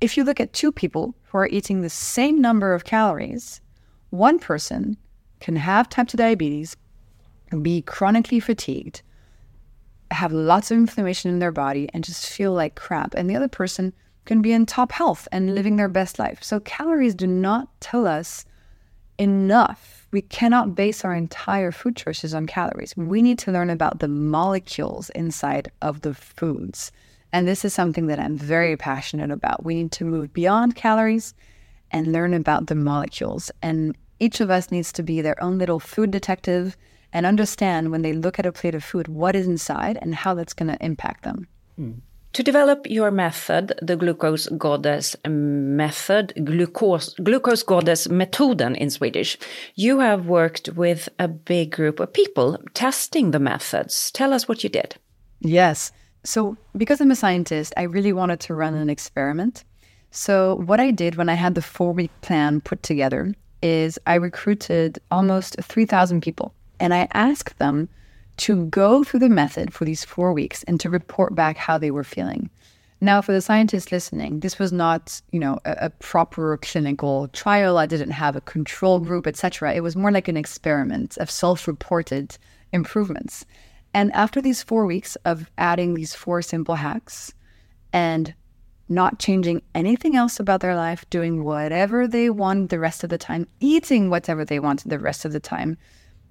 if 0.00 0.16
you 0.16 0.24
look 0.24 0.40
at 0.40 0.52
two 0.52 0.72
people 0.72 1.14
who 1.24 1.38
are 1.38 1.48
eating 1.48 1.80
the 1.80 1.90
same 1.90 2.40
number 2.40 2.74
of 2.74 2.84
calories, 2.84 3.60
one 4.10 4.38
person 4.38 4.96
can 5.40 5.56
have 5.56 5.88
type 5.88 6.08
2 6.08 6.16
diabetes, 6.16 6.76
be 7.62 7.82
chronically 7.82 8.40
fatigued, 8.40 9.02
have 10.10 10.32
lots 10.32 10.70
of 10.70 10.78
inflammation 10.78 11.30
in 11.30 11.38
their 11.38 11.52
body, 11.52 11.88
and 11.92 12.04
just 12.04 12.28
feel 12.28 12.52
like 12.52 12.74
crap. 12.74 13.14
And 13.14 13.28
the 13.28 13.36
other 13.36 13.48
person 13.48 13.92
can 14.24 14.42
be 14.42 14.52
in 14.52 14.66
top 14.66 14.92
health 14.92 15.28
and 15.32 15.54
living 15.54 15.76
their 15.76 15.88
best 15.88 16.18
life. 16.18 16.42
So, 16.42 16.60
calories 16.60 17.14
do 17.14 17.26
not 17.26 17.68
tell 17.80 18.06
us 18.06 18.44
enough 19.18 20.06
we 20.10 20.22
cannot 20.22 20.74
base 20.74 21.04
our 21.04 21.14
entire 21.14 21.72
food 21.72 21.96
choices 21.96 22.34
on 22.34 22.46
calories. 22.46 22.96
We 22.96 23.22
need 23.22 23.38
to 23.40 23.52
learn 23.52 23.70
about 23.70 23.98
the 23.98 24.08
molecules 24.08 25.10
inside 25.10 25.70
of 25.82 26.02
the 26.02 26.14
foods. 26.14 26.92
And 27.32 27.46
this 27.46 27.64
is 27.64 27.74
something 27.74 28.06
that 28.06 28.18
I'm 28.18 28.36
very 28.36 28.76
passionate 28.76 29.30
about. 29.30 29.64
We 29.64 29.74
need 29.74 29.92
to 29.92 30.04
move 30.04 30.32
beyond 30.32 30.76
calories 30.76 31.34
and 31.90 32.12
learn 32.12 32.34
about 32.34 32.66
the 32.66 32.74
molecules. 32.74 33.50
And 33.62 33.96
each 34.18 34.40
of 34.40 34.50
us 34.50 34.70
needs 34.70 34.92
to 34.92 35.02
be 35.02 35.20
their 35.20 35.42
own 35.42 35.58
little 35.58 35.80
food 35.80 36.10
detective 36.10 36.76
and 37.12 37.26
understand 37.26 37.90
when 37.90 38.02
they 38.02 38.12
look 38.12 38.38
at 38.38 38.46
a 38.46 38.52
plate 38.52 38.74
of 38.74 38.84
food 38.84 39.08
what 39.08 39.36
is 39.36 39.46
inside 39.46 39.98
and 40.00 40.14
how 40.14 40.34
that's 40.34 40.54
going 40.54 40.68
to 40.68 40.84
impact 40.84 41.24
them. 41.24 41.48
Mm. 41.78 42.00
To 42.36 42.42
develop 42.42 42.86
your 42.86 43.10
method, 43.10 43.72
the 43.80 43.96
glucose 43.96 44.46
goddess 44.48 45.16
method, 45.26 46.34
glucose, 46.44 47.14
glucose 47.14 47.62
goddess 47.62 48.08
metoden 48.08 48.76
in 48.76 48.90
Swedish, 48.90 49.38
you 49.74 50.00
have 50.00 50.26
worked 50.26 50.68
with 50.70 51.08
a 51.18 51.28
big 51.28 51.70
group 51.70 51.98
of 51.98 52.12
people 52.12 52.58
testing 52.74 53.30
the 53.30 53.38
methods. 53.38 54.10
Tell 54.10 54.34
us 54.34 54.46
what 54.46 54.62
you 54.62 54.68
did. 54.68 54.96
Yes. 55.40 55.92
So, 56.26 56.56
because 56.76 57.00
I'm 57.00 57.12
a 57.12 57.16
scientist, 57.16 57.72
I 57.76 57.82
really 57.82 58.12
wanted 58.12 58.40
to 58.40 58.54
run 58.54 58.74
an 58.74 58.90
experiment. 58.90 59.62
So, 60.10 60.56
what 60.56 60.80
I 60.80 60.90
did 60.90 61.14
when 61.14 61.28
I 61.28 61.34
had 61.34 61.54
the 61.54 61.62
four 61.62 61.92
week 61.92 62.10
plan 62.20 62.60
put 62.60 62.82
together 62.82 63.32
is 63.62 63.96
I 64.08 64.16
recruited 64.16 64.98
almost 65.12 65.56
3,000 65.62 66.20
people 66.20 66.52
and 66.80 66.92
I 66.92 67.06
asked 67.14 67.58
them 67.58 67.88
to 68.38 68.66
go 68.66 69.04
through 69.04 69.20
the 69.20 69.28
method 69.28 69.72
for 69.72 69.84
these 69.84 70.04
four 70.04 70.32
weeks 70.32 70.64
and 70.64 70.80
to 70.80 70.90
report 70.90 71.36
back 71.36 71.56
how 71.56 71.78
they 71.78 71.92
were 71.92 72.02
feeling. 72.02 72.50
Now, 73.00 73.22
for 73.22 73.30
the 73.30 73.40
scientists 73.40 73.92
listening, 73.92 74.40
this 74.40 74.58
was 74.58 74.72
not, 74.72 75.20
you 75.30 75.38
know, 75.38 75.60
a, 75.64 75.76
a 75.82 75.90
proper 75.90 76.56
clinical 76.56 77.28
trial. 77.28 77.78
I 77.78 77.86
didn't 77.86 78.10
have 78.10 78.34
a 78.34 78.40
control 78.40 78.98
group, 78.98 79.28
etc. 79.28 79.74
It 79.74 79.82
was 79.82 79.94
more 79.94 80.10
like 80.10 80.26
an 80.26 80.36
experiment 80.36 81.16
of 81.18 81.30
self-reported 81.30 82.36
improvements. 82.72 83.46
And 83.96 84.12
after 84.12 84.42
these 84.42 84.62
four 84.62 84.84
weeks 84.84 85.16
of 85.24 85.50
adding 85.56 85.94
these 85.94 86.14
four 86.14 86.42
simple 86.42 86.74
hacks 86.74 87.32
and 87.94 88.34
not 88.90 89.18
changing 89.18 89.62
anything 89.74 90.14
else 90.14 90.38
about 90.38 90.60
their 90.60 90.76
life, 90.76 91.08
doing 91.08 91.44
whatever 91.44 92.06
they 92.06 92.28
want 92.28 92.68
the 92.68 92.78
rest 92.78 93.04
of 93.04 93.08
the 93.08 93.16
time, 93.16 93.48
eating 93.58 94.10
whatever 94.10 94.44
they 94.44 94.58
want 94.60 94.86
the 94.86 94.98
rest 94.98 95.24
of 95.24 95.32
the 95.32 95.40
time, 95.40 95.78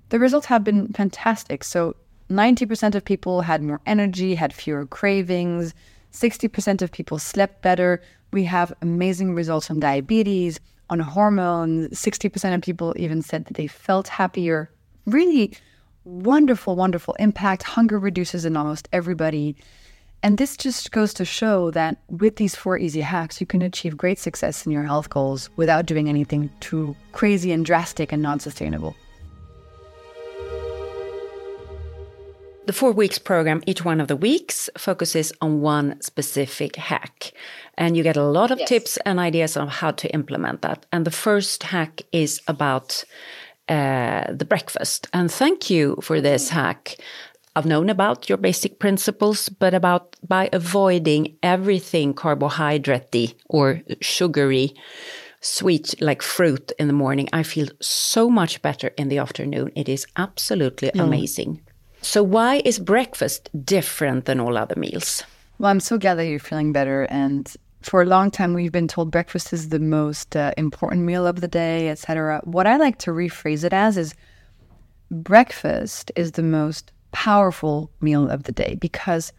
the 0.09 0.19
results 0.19 0.45
have 0.45 0.63
been 0.63 0.93
fantastic. 0.93 1.63
So 1.63 1.95
90% 2.29 2.93
of 2.93 3.03
people 3.03 3.41
had 3.41 3.63
more 3.63 3.81
energy, 3.87 4.35
had 4.35 4.53
fewer 4.53 4.85
cravings, 4.85 5.73
60% 6.11 6.83
of 6.83 6.91
people 6.91 7.17
slept 7.17 7.63
better. 7.63 7.99
We 8.31 8.43
have 8.43 8.73
amazing 8.83 9.33
results 9.33 9.71
on 9.71 9.79
diabetes, 9.79 10.59
on 10.91 10.99
hormones. 10.99 11.99
60% 11.99 12.53
of 12.53 12.61
people 12.61 12.93
even 12.95 13.23
said 13.23 13.45
that 13.45 13.55
they 13.55 13.65
felt 13.65 14.07
happier. 14.07 14.69
Really 15.07 15.57
wonderful, 16.05 16.75
wonderful 16.75 17.15
impact. 17.15 17.63
Hunger 17.63 17.99
reduces 17.99 18.45
in 18.45 18.55
almost 18.55 18.87
everybody. 18.93 19.55
And 20.23 20.37
this 20.37 20.55
just 20.55 20.91
goes 20.91 21.13
to 21.15 21.25
show 21.25 21.71
that 21.71 21.97
with 22.09 22.37
these 22.37 22.55
four 22.55 22.77
easy 22.77 23.01
hacks, 23.01 23.41
you 23.41 23.47
can 23.47 23.61
achieve 23.61 23.97
great 23.97 24.17
success 24.17 24.65
in 24.65 24.71
your 24.71 24.83
health 24.83 25.09
goals 25.09 25.49
without 25.55 25.85
doing 25.85 26.07
anything 26.07 26.49
too 26.61 26.95
crazy 27.11 27.51
and 27.51 27.65
drastic 27.65 28.11
and 28.11 28.21
non 28.21 28.39
sustainable. 28.39 28.95
The 32.65 32.73
four 32.73 32.93
weeks 32.93 33.19
program, 33.19 33.61
each 33.67 33.85
one 33.85 34.01
of 34.01 34.07
the 34.07 34.15
weeks 34.15 34.71
focuses 34.75 35.31
on 35.39 35.61
one 35.61 36.01
specific 36.01 36.75
hack. 36.75 37.31
And 37.77 37.95
you 37.95 38.01
get 38.01 38.17
a 38.17 38.23
lot 38.23 38.49
of 38.49 38.57
yes. 38.57 38.69
tips 38.69 38.97
and 39.05 39.19
ideas 39.19 39.55
on 39.55 39.67
how 39.67 39.91
to 39.91 40.11
implement 40.15 40.63
that. 40.63 40.87
And 40.91 41.05
the 41.05 41.11
first 41.11 41.61
hack 41.61 42.01
is 42.11 42.41
about 42.47 43.03
uh, 43.69 44.31
the 44.31 44.45
breakfast. 44.45 45.07
And 45.13 45.31
thank 45.31 45.69
you 45.69 45.97
for 46.01 46.21
this 46.21 46.49
hack. 46.49 46.97
I've 47.55 47.65
known 47.65 47.89
about 47.89 48.27
your 48.27 48.37
basic 48.37 48.79
principles, 48.79 49.47
but 49.47 49.73
about 49.73 50.17
by 50.27 50.49
avoiding 50.51 51.37
everything 51.41 52.13
carbohydrate 52.13 53.35
or 53.45 53.81
sugary, 54.01 54.75
sweet 55.39 55.95
like 56.01 56.21
fruit 56.21 56.73
in 56.77 56.87
the 56.87 56.93
morning, 56.93 57.29
I 57.31 57.43
feel 57.43 57.67
so 57.79 58.29
much 58.29 58.61
better 58.61 58.89
in 58.97 59.07
the 59.07 59.19
afternoon. 59.19 59.71
It 59.75 59.87
is 59.87 60.05
absolutely 60.17 60.89
mm. 60.89 61.01
amazing. 61.01 61.61
So, 62.01 62.21
why 62.21 62.61
is 62.65 62.77
breakfast 62.77 63.49
different 63.65 64.25
than 64.25 64.39
all 64.39 64.57
other 64.57 64.75
meals? 64.75 65.23
Well, 65.57 65.71
I'm 65.71 65.79
so 65.79 65.97
glad 65.97 66.15
that 66.15 66.27
you're 66.27 66.39
feeling 66.39 66.73
better. 66.73 67.03
And 67.03 67.51
for 67.85 68.01
a 68.01 68.05
long 68.05 68.31
time, 68.31 68.53
we've 68.53 68.71
been 68.71 68.87
told 68.87 69.11
breakfast 69.11 69.53
is 69.53 69.69
the 69.69 69.79
most 69.79 70.35
uh, 70.35 70.51
important 70.57 71.03
meal 71.03 71.27
of 71.27 71.41
the 71.41 71.47
day, 71.47 71.89
etc. 71.89 72.41
What 72.43 72.65
I 72.65 72.77
like 72.77 72.97
to 72.99 73.11
rephrase 73.11 73.63
it 73.63 73.73
as 73.73 73.95
is 73.95 74.15
breakfast 75.11 76.11
is 76.15 76.31
the 76.31 76.43
most 76.43 76.91
powerful 77.11 77.91
meal 78.01 78.27
of 78.27 78.43
the 78.43 78.51
day 78.51 78.75
because 78.81 79.31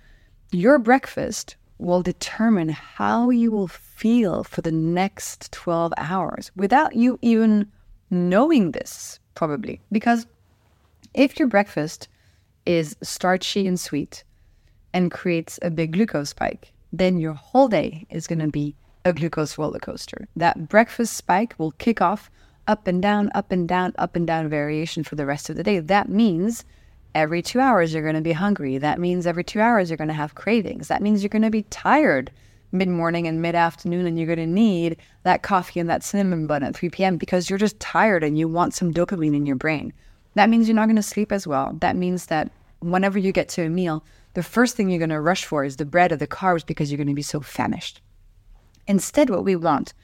your 0.53 0.79
breakfast 0.79 1.57
will 1.79 2.03
determine 2.03 2.69
how 2.69 3.31
you 3.31 3.51
will 3.51 3.69
feel 3.69 4.45
for 4.45 4.63
the 4.63 4.73
next 4.73 5.51
12 5.53 5.93
hours 5.97 6.51
without 6.55 6.95
you 6.95 7.19
even 7.23 7.71
knowing 8.11 8.71
this, 8.71 9.19
probably. 9.35 9.81
Because 9.91 10.27
if 11.15 11.39
your 11.39 11.49
breakfast 11.49 12.09
is 12.65 12.97
starchy 13.03 13.67
and 13.67 13.79
sweet 13.79 14.23
and 14.93 15.11
creates 15.11 15.59
a 15.63 15.71
big 15.71 15.93
glucose 15.93 16.31
spike, 16.31 16.73
then 16.99 17.19
your 17.19 17.35
whole 17.35 17.69
day 17.69 18.07
is 18.11 18.27
going 18.27 18.39
to 18.41 18.49
be 18.49 18.75
a 19.05 19.13
glucose 19.13 19.57
roller 19.57 19.79
coaster. 19.79 20.29
That 20.37 20.69
breakfast 20.69 21.17
spike 21.17 21.55
will 21.59 21.73
kick 21.73 22.01
off 22.01 22.31
up 22.67 22.87
and 22.87 23.01
down, 23.01 23.31
up 23.35 23.53
and 23.53 23.69
down, 23.69 23.93
up 23.99 24.17
and 24.17 24.27
down 24.27 24.49
variation 24.49 25.05
for 25.05 25.15
the 25.15 25.27
rest 25.27 25.49
of 25.49 25.57
the 25.57 25.63
day. 25.63 25.79
That 25.79 26.09
means 26.09 26.65
every 27.15 27.41
two 27.41 27.61
hours 27.61 27.95
you're 27.95 28.03
going 28.03 28.17
to 28.17 28.21
be 28.21 28.33
hungry. 28.33 28.79
That 28.79 28.99
means 28.99 29.27
every 29.27 29.45
two 29.45 29.61
hours 29.61 29.89
you're 29.89 29.97
going 29.97 30.09
to 30.09 30.15
have 30.15 30.35
cravings. 30.35 30.89
That 30.89 31.03
means 31.03 31.23
you're 31.23 31.29
going 31.29 31.43
to 31.43 31.51
be 31.51 31.63
tired 31.65 32.31
mid 32.73 32.89
morning 32.89 33.27
and 33.27 33.41
mid 33.41 33.55
afternoon, 33.55 34.07
and 34.07 34.19
you're 34.19 34.27
going 34.27 34.39
to 34.39 34.47
need 34.47 34.97
that 35.23 35.43
coffee 35.43 35.81
and 35.81 35.89
that 35.89 36.03
cinnamon 36.03 36.47
bun 36.47 36.63
at 36.63 36.77
3 36.77 36.91
p.m. 36.91 37.17
because 37.17 37.49
you're 37.49 37.59
just 37.59 37.79
tired 37.81 38.25
and 38.25 38.39
you 38.39 38.49
want 38.49 38.75
some 38.75 38.93
dopamine 38.93 39.37
in 39.37 39.47
your 39.47 39.57
brain. 39.57 39.93
That 40.35 40.51
means 40.51 40.69
you're 40.69 40.75
not 40.75 40.87
going 40.87 40.97
to 40.97 41.03
sleep 41.03 41.33
as 41.33 41.47
well. 41.47 41.77
That 41.81 41.97
means 41.97 42.27
that 42.27 42.51
whenever 42.81 43.19
you 43.19 43.33
get 43.33 43.49
to 43.51 43.63
a 43.63 43.69
meal, 43.69 44.05
the 44.37 44.43
first 44.43 44.77
thing 44.77 44.91
you're 44.91 44.99
going 44.99 45.09
to 45.09 45.19
rush 45.19 45.47
for 45.47 45.65
is 45.65 45.77
the 45.77 45.87
bread 45.87 46.13
or 46.13 46.17
the 46.17 46.27
carbs 46.27 46.65
because 46.65 46.93
you're 46.93 46.99
going 46.99 47.09
to 47.09 47.15
be 47.15 47.23
so 47.23 47.41
famished. 47.41 48.03
Instead, 48.87 49.31
what 49.31 49.47
we 49.47 49.57
want 49.57 49.95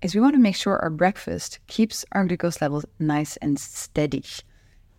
is 0.00 0.14
we 0.14 0.22
want 0.22 0.34
to 0.34 0.40
make 0.40 0.56
sure 0.56 0.78
our 0.78 0.88
breakfast 0.88 1.58
keeps 1.66 2.02
our 2.12 2.24
glucose 2.24 2.62
levels 2.62 2.86
nice 2.98 3.36
and 3.36 3.58
steady. 3.58 4.24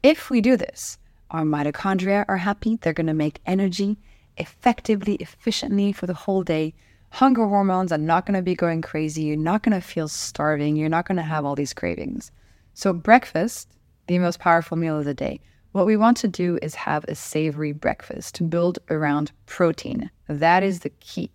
If 0.04 0.30
we 0.30 0.40
do 0.40 0.56
this, 0.56 1.00
our 1.32 1.42
mitochondria 1.42 2.26
are 2.28 2.38
happy, 2.38 2.76
they're 2.76 2.94
going 2.94 3.08
to 3.08 3.16
make 3.16 3.42
energy 3.48 3.98
effectively, 4.38 5.16
efficiently 5.16 5.92
for 5.92 6.06
the 6.06 6.14
whole 6.14 6.44
day. 6.44 6.76
Hunger 7.10 7.48
hormones 7.48 7.92
are 7.92 7.98
not 7.98 8.28
going 8.28 8.36
to 8.36 8.44
be 8.44 8.54
going 8.54 8.84
crazy. 8.84 9.24
You're 9.24 9.38
not 9.38 9.64
going 9.64 9.74
to 9.74 9.82
feel 9.82 10.08
starving. 10.08 10.76
You're 10.76 10.90
not 10.90 11.08
going 11.08 11.18
to 11.18 11.24
have 11.24 11.44
all 11.44 11.56
these 11.56 11.74
cravings. 11.74 12.32
So, 12.76 12.94
breakfast, 12.94 13.68
the 14.06 14.20
most 14.20 14.40
powerful 14.40 14.78
meal 14.78 15.00
of 15.00 15.06
the 15.06 15.16
day, 15.16 15.40
what 15.76 15.86
we 15.86 15.98
want 15.98 16.16
to 16.16 16.30
do 16.30 16.58
is 16.62 16.74
have 16.74 17.04
a 17.04 17.16
savory 17.16 17.74
breakfast 17.74 18.34
to 18.34 18.46
build 18.46 18.80
around 18.90 19.34
protein. 19.46 20.10
That 20.30 20.64
is 20.64 20.80
the 20.80 20.90
key. 21.02 21.30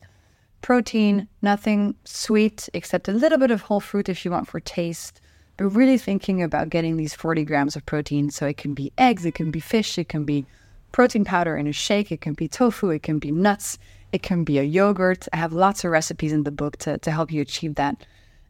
Protein, 0.63 1.29
nothing 1.43 1.95
sweet 2.07 2.67
except 2.73 3.07
a 3.07 3.13
little 3.13 3.37
bit 3.37 3.51
of 3.51 3.61
whole 3.61 3.81
fruit 3.81 4.09
if 4.09 4.25
you 4.25 4.31
want 4.31 4.49
for 4.49 4.59
taste, 4.59 5.21
but 5.59 5.67
really 5.67 5.99
thinking 5.99 6.43
about 6.43 6.71
getting 6.71 6.97
these 6.97 7.13
40 7.13 7.45
grams 7.45 7.77
of 7.77 7.85
protein. 7.85 8.31
So 8.31 8.47
it 8.47 8.57
can 8.57 8.73
be 8.73 8.95
eggs, 8.97 9.27
it 9.27 9.35
can 9.35 9.51
be 9.51 9.61
fish, 9.61 9.99
it 9.99 10.09
can 10.09 10.25
be 10.25 10.47
protein 10.91 11.27
powder 11.27 11.55
in 11.55 11.67
a 11.67 11.73
shake, 11.73 12.11
it 12.11 12.23
can 12.23 12.33
be 12.33 12.49
tofu, 12.49 12.89
it 12.89 13.03
can 13.03 13.19
be 13.19 13.31
nuts, 13.31 13.77
it 14.11 14.23
can 14.23 14.45
be 14.45 14.59
a 14.59 14.63
yogurt. 14.63 15.29
I 15.35 15.37
have 15.37 15.53
lots 15.53 15.85
of 15.85 15.91
recipes 15.91 16.33
in 16.33 16.45
the 16.45 16.51
book 16.51 16.79
to, 16.79 16.97
to 16.97 17.11
help 17.11 17.31
you 17.31 17.43
achieve 17.43 17.75
that. 17.75 18.07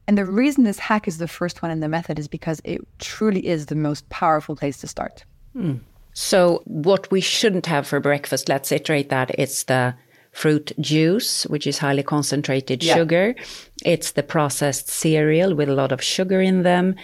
And 0.06 0.16
the 0.16 0.25
reason 0.25 0.62
this 0.62 0.78
hack 0.78 1.09
is 1.09 1.18
the 1.18 1.26
first 1.26 1.62
one 1.62 1.73
in 1.73 1.80
the 1.80 1.88
method 1.88 2.20
is 2.20 2.28
because 2.28 2.61
it 2.62 2.80
truly 3.00 3.44
is 3.44 3.66
the 3.66 3.75
most 3.75 4.09
powerful 4.09 4.54
place 4.54 4.78
to 4.82 4.87
start. 4.87 5.25
Mm. 5.57 5.80
So, 6.12 6.62
what 6.64 7.11
we 7.11 7.21
shouldn't 7.21 7.66
have 7.66 7.87
for 7.87 8.00
breakfast, 8.00 8.49
let's 8.49 8.73
iterate 8.73 9.09
that 9.11 9.30
it's 9.38 9.64
the 9.64 9.95
fruit 10.33 10.73
juice, 10.80 11.45
which 11.45 11.66
is 11.66 11.78
highly 11.78 12.02
concentrated 12.02 12.83
yeah. 12.83 12.95
sugar. 12.95 13.35
It's 13.85 14.12
the 14.12 14.23
processed 14.23 14.88
cereal 14.88 15.54
with 15.54 15.69
a 15.69 15.75
lot 15.75 15.92
of 15.92 16.02
sugar 16.02 16.40
in 16.40 16.62
them. 16.62 16.95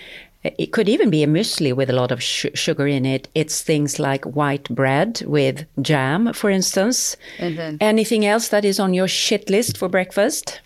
It 0.44 0.72
could 0.72 0.88
even 0.88 1.10
be 1.10 1.24
a 1.24 1.26
muesli 1.26 1.74
with 1.74 1.90
a 1.90 1.92
lot 1.92 2.12
of 2.12 2.22
sh 2.22 2.46
sugar 2.54 2.86
in 2.86 3.04
it. 3.04 3.28
It's 3.34 3.62
things 3.62 3.98
like 3.98 4.24
white 4.24 4.68
bread 4.68 5.22
with 5.26 5.66
jam, 5.82 6.32
for 6.32 6.50
instance. 6.50 7.16
Mm 7.38 7.56
-hmm. 7.56 7.76
Anything 7.80 8.24
else 8.24 8.48
that 8.48 8.64
is 8.64 8.78
on 8.78 8.94
your 8.94 9.08
shit 9.08 9.50
list 9.50 9.78
for 9.78 9.88
breakfast? 9.88 10.60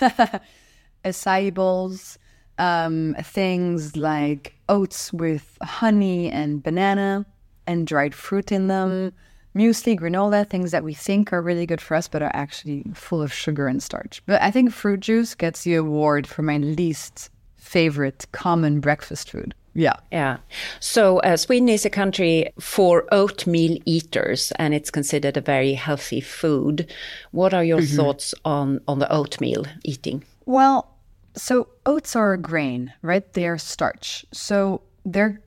Acai 1.04 1.50
bowls, 1.50 2.18
um, 2.58 3.14
things 3.22 3.96
like 3.96 4.54
oats 4.68 5.12
with 5.12 5.58
honey 5.62 6.30
and 6.30 6.62
banana 6.62 7.26
and 7.66 7.86
dried 7.86 8.14
fruit 8.14 8.52
in 8.52 8.68
them, 8.68 9.12
muesli, 9.54 9.98
granola, 9.98 10.48
things 10.48 10.70
that 10.70 10.84
we 10.84 10.94
think 10.94 11.32
are 11.32 11.42
really 11.42 11.66
good 11.66 11.80
for 11.80 11.94
us, 11.94 12.08
but 12.08 12.22
are 12.22 12.30
actually 12.34 12.84
full 12.94 13.22
of 13.22 13.32
sugar 13.32 13.66
and 13.66 13.82
starch. 13.82 14.22
But 14.26 14.40
I 14.42 14.50
think 14.50 14.72
fruit 14.72 15.00
juice 15.00 15.34
gets 15.34 15.64
the 15.64 15.74
award 15.74 16.26
for 16.26 16.42
my 16.42 16.58
least 16.58 17.30
favorite 17.56 18.26
common 18.32 18.80
breakfast 18.80 19.30
food 19.30 19.52
Yeah. 19.74 19.96
Yeah. 20.10 20.38
So 20.80 21.18
uh, 21.18 21.36
Sweden 21.36 21.68
is 21.68 21.84
a 21.84 21.90
country 21.90 22.50
for 22.58 23.04
oatmeal 23.12 23.76
eaters, 23.84 24.52
and 24.58 24.72
it's 24.72 24.90
considered 24.90 25.36
a 25.36 25.42
very 25.42 25.74
healthy 25.74 26.22
food. 26.22 26.90
What 27.32 27.52
are 27.52 27.64
your 27.64 27.82
thoughts 27.82 28.34
on 28.44 28.80
on 28.88 29.00
the 29.00 29.12
oatmeal 29.12 29.66
eating? 29.84 30.24
Well, 30.46 30.95
so 31.36 31.68
oats 31.84 32.16
are 32.16 32.32
a 32.32 32.38
grain, 32.38 32.92
right? 33.02 33.32
They 33.34 33.46
are 33.46 33.58
starch. 33.58 34.24
So 34.32 34.82
they're 35.04 35.40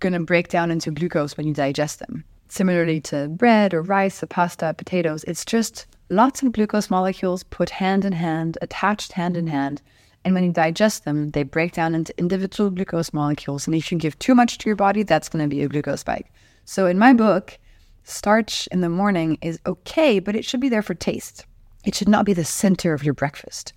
going 0.00 0.12
to 0.12 0.20
break 0.20 0.48
down 0.48 0.70
into 0.70 0.90
glucose 0.90 1.36
when 1.36 1.46
you 1.46 1.54
digest 1.54 1.98
them. 1.98 2.24
Similarly 2.48 3.00
to 3.02 3.28
bread 3.28 3.74
or 3.74 3.82
rice 3.82 4.22
or 4.22 4.26
pasta, 4.26 4.74
potatoes, 4.76 5.24
it's 5.24 5.44
just 5.44 5.86
lots 6.10 6.42
of 6.42 6.52
glucose 6.52 6.90
molecules 6.90 7.42
put 7.42 7.70
hand 7.70 8.04
in 8.04 8.12
hand, 8.12 8.56
attached 8.62 9.12
hand 9.12 9.36
in 9.36 9.46
hand. 9.46 9.82
And 10.24 10.34
when 10.34 10.44
you 10.44 10.52
digest 10.52 11.04
them, 11.04 11.30
they 11.30 11.42
break 11.42 11.72
down 11.72 11.94
into 11.94 12.18
individual 12.18 12.70
glucose 12.70 13.12
molecules. 13.12 13.66
And 13.66 13.74
if 13.74 13.92
you 13.92 13.98
give 13.98 14.18
too 14.18 14.34
much 14.34 14.58
to 14.58 14.68
your 14.68 14.76
body, 14.76 15.02
that's 15.02 15.28
going 15.28 15.44
to 15.44 15.54
be 15.54 15.62
a 15.62 15.68
glucose 15.68 16.00
spike. 16.00 16.32
So 16.64 16.86
in 16.86 16.98
my 16.98 17.12
book, 17.12 17.58
starch 18.04 18.66
in 18.72 18.80
the 18.80 18.88
morning 18.88 19.38
is 19.40 19.60
okay, 19.66 20.18
but 20.18 20.34
it 20.34 20.44
should 20.44 20.60
be 20.60 20.68
there 20.68 20.82
for 20.82 20.94
taste. 20.94 21.46
It 21.84 21.94
should 21.94 22.08
not 22.08 22.24
be 22.24 22.32
the 22.32 22.44
center 22.44 22.92
of 22.92 23.04
your 23.04 23.14
breakfast. 23.14 23.72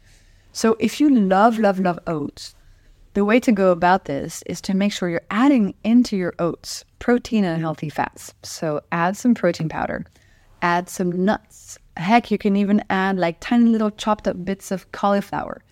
So 0.52 0.76
if 0.80 1.00
you 1.00 1.10
love, 1.10 1.60
love, 1.60 1.80
love 1.80 2.00
oats, 2.08 2.56
the 3.14 3.26
way 3.26 3.40
to 3.40 3.52
go 3.52 3.72
about 3.72 4.06
this 4.06 4.44
is 4.46 4.62
to 4.62 4.76
make 4.76 4.94
sure 4.94 5.10
you're 5.10 5.22
adding 5.32 5.74
into 5.84 6.16
your 6.16 6.34
oats 6.40 6.86
protein 7.00 7.44
and 7.44 7.62
healthy 7.62 7.90
fats. 7.90 8.34
So 8.44 8.82
add 8.92 9.18
some 9.18 9.34
protein 9.34 9.70
powder, 9.70 10.06
add 10.62 10.90
some 10.90 11.26
nuts. 11.26 11.78
Heck, 11.98 12.32
you 12.32 12.38
can 12.38 12.56
even 12.56 12.84
add 12.90 13.18
like 13.18 13.38
tiny 13.40 13.66
little 13.66 13.92
chopped 13.92 14.28
up 14.28 14.46
bits 14.46 14.72
of 14.72 14.92
cauliflower, 14.92 15.64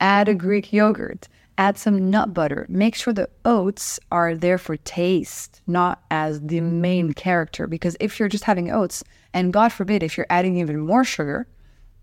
add 0.00 0.28
a 0.28 0.34
Greek 0.34 0.72
yogurt, 0.72 1.28
add 1.58 1.78
some 1.78 2.10
nut 2.10 2.34
butter. 2.34 2.66
Make 2.68 2.94
sure 2.94 3.12
the 3.12 3.30
oats 3.44 4.00
are 4.10 4.34
there 4.34 4.58
for 4.58 4.76
taste, 4.76 5.62
not 5.66 6.02
as 6.10 6.40
the 6.40 6.60
main 6.60 7.12
character. 7.12 7.66
Because 7.66 7.96
if 8.00 8.18
you're 8.18 8.28
just 8.28 8.44
having 8.44 8.70
oats, 8.70 9.04
and 9.32 9.52
God 9.52 9.72
forbid, 9.72 10.02
if 10.02 10.16
you're 10.16 10.26
adding 10.28 10.56
even 10.58 10.80
more 10.80 11.04
sugar, 11.04 11.46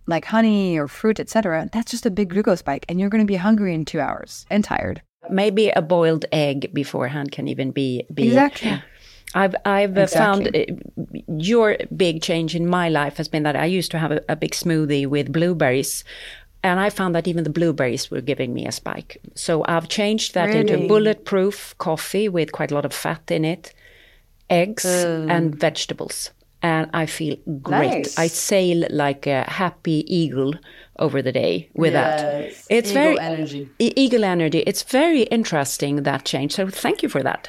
like 0.09 0.25
honey 0.25 0.77
or 0.77 0.87
fruit, 0.87 1.19
etc., 1.19 1.69
that's 1.71 1.91
just 1.91 2.05
a 2.05 2.11
big 2.11 2.29
glucose 2.29 2.59
spike, 2.59 2.85
and 2.89 2.99
you're 2.99 3.09
going 3.09 3.23
to 3.23 3.27
be 3.27 3.35
hungry 3.35 3.73
in 3.73 3.85
two 3.85 3.99
hours 3.99 4.45
and 4.49 4.63
tired. 4.63 5.01
Maybe 5.29 5.69
a 5.69 5.81
boiled 5.81 6.25
egg 6.31 6.73
beforehand 6.73 7.31
can 7.31 7.47
even 7.47 7.71
be, 7.71 8.03
be 8.13 8.27
Exactly. 8.27 8.81
I've 9.35 9.55
I've 9.63 9.97
uh, 9.97 10.07
found 10.07 10.47
Exactly. 10.47 10.81
uh, 10.97 11.33
your 11.37 11.77
big 11.95 12.21
change 12.21 12.55
in 12.55 12.67
my 12.67 12.89
life 12.89 13.17
has 13.17 13.27
been 13.27 13.43
that 13.43 13.55
I 13.55 13.65
used 13.65 13.91
to 13.91 13.99
have 13.99 14.11
a, 14.11 14.21
a 14.27 14.35
big 14.35 14.51
smoothie 14.51 15.05
with 15.05 15.31
blueberries. 15.31 16.03
And 16.63 16.79
I 16.79 16.89
found 16.89 17.15
that 17.15 17.27
even 17.27 17.43
the 17.43 17.49
blueberries 17.49 18.11
were 18.11 18.21
giving 18.21 18.53
me 18.53 18.65
a 18.65 18.71
spike. 18.71 19.21
So 19.35 19.63
I've 19.65 19.87
changed 19.87 20.33
that 20.33 20.49
into 20.49 20.87
bulletproof 20.87 21.75
coffee 21.77 22.27
with 22.27 22.51
quite 22.51 22.71
a 22.71 22.75
lot 22.75 22.85
of 22.85 22.93
fat 22.93 23.31
in 23.31 23.45
it, 23.45 23.73
eggs 24.49 24.83
and 24.83 25.55
vegetables. 25.55 26.31
And 26.61 26.89
I 26.93 27.05
feel 27.05 27.37
great. 27.61 27.89
Nice. 27.89 28.19
I 28.19 28.27
sail 28.27 28.85
like 28.89 29.25
a 29.27 29.49
happy 29.49 30.03
eagle 30.13 30.53
over 30.97 31.21
the 31.21 31.31
day 31.31 31.69
with 31.73 31.93
that. 31.93 32.53
It's 32.69 32.91
Eagle 32.91 33.03
very 33.03 33.19
energy. 33.19 33.69
E- 33.79 33.93
eagle 33.95 34.25
energy. 34.25 34.59
It's 34.67 34.83
very 34.83 35.23
interesting 35.23 36.03
that 36.03 36.25
change. 36.25 36.53
So 36.53 36.67
thank 36.67 37.01
you 37.01 37.07
for 37.07 37.23
that. 37.23 37.47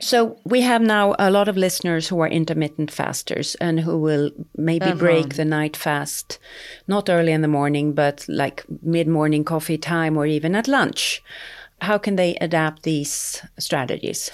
So 0.00 0.38
we 0.44 0.60
have 0.60 0.80
now 0.80 1.14
a 1.18 1.30
lot 1.30 1.48
of 1.48 1.56
listeners 1.56 2.08
who 2.08 2.20
are 2.20 2.28
intermittent 2.28 2.90
fasters 2.90 3.56
and 3.56 3.80
who 3.80 3.98
will 3.98 4.30
maybe 4.56 4.86
uh-huh. 4.86 4.94
break 4.94 5.34
the 5.34 5.44
night 5.44 5.76
fast, 5.76 6.38
not 6.86 7.10
early 7.10 7.32
in 7.32 7.42
the 7.42 7.48
morning, 7.48 7.92
but 7.92 8.24
like 8.28 8.64
mid-morning 8.82 9.44
coffee 9.44 9.76
time 9.78 10.16
or 10.16 10.24
even 10.24 10.54
at 10.54 10.68
lunch. 10.68 11.22
How 11.80 11.98
can 11.98 12.16
they 12.16 12.36
adapt 12.36 12.82
these 12.82 13.42
strategies? 13.58 14.30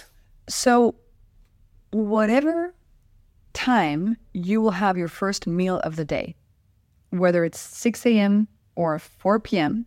So, 0.49 0.95
whatever 1.91 2.75
time 3.53 4.17
you 4.33 4.61
will 4.61 4.73
have 4.73 4.97
your 4.97 5.09
first 5.09 5.47
meal 5.47 5.79
of 5.81 5.97
the 5.97 6.05
day, 6.05 6.35
whether 7.11 7.45
it's 7.45 7.61
6 7.61 8.05
a.m. 8.07 8.49
or 8.75 8.99
4 8.99 9.41
p.m., 9.41 9.87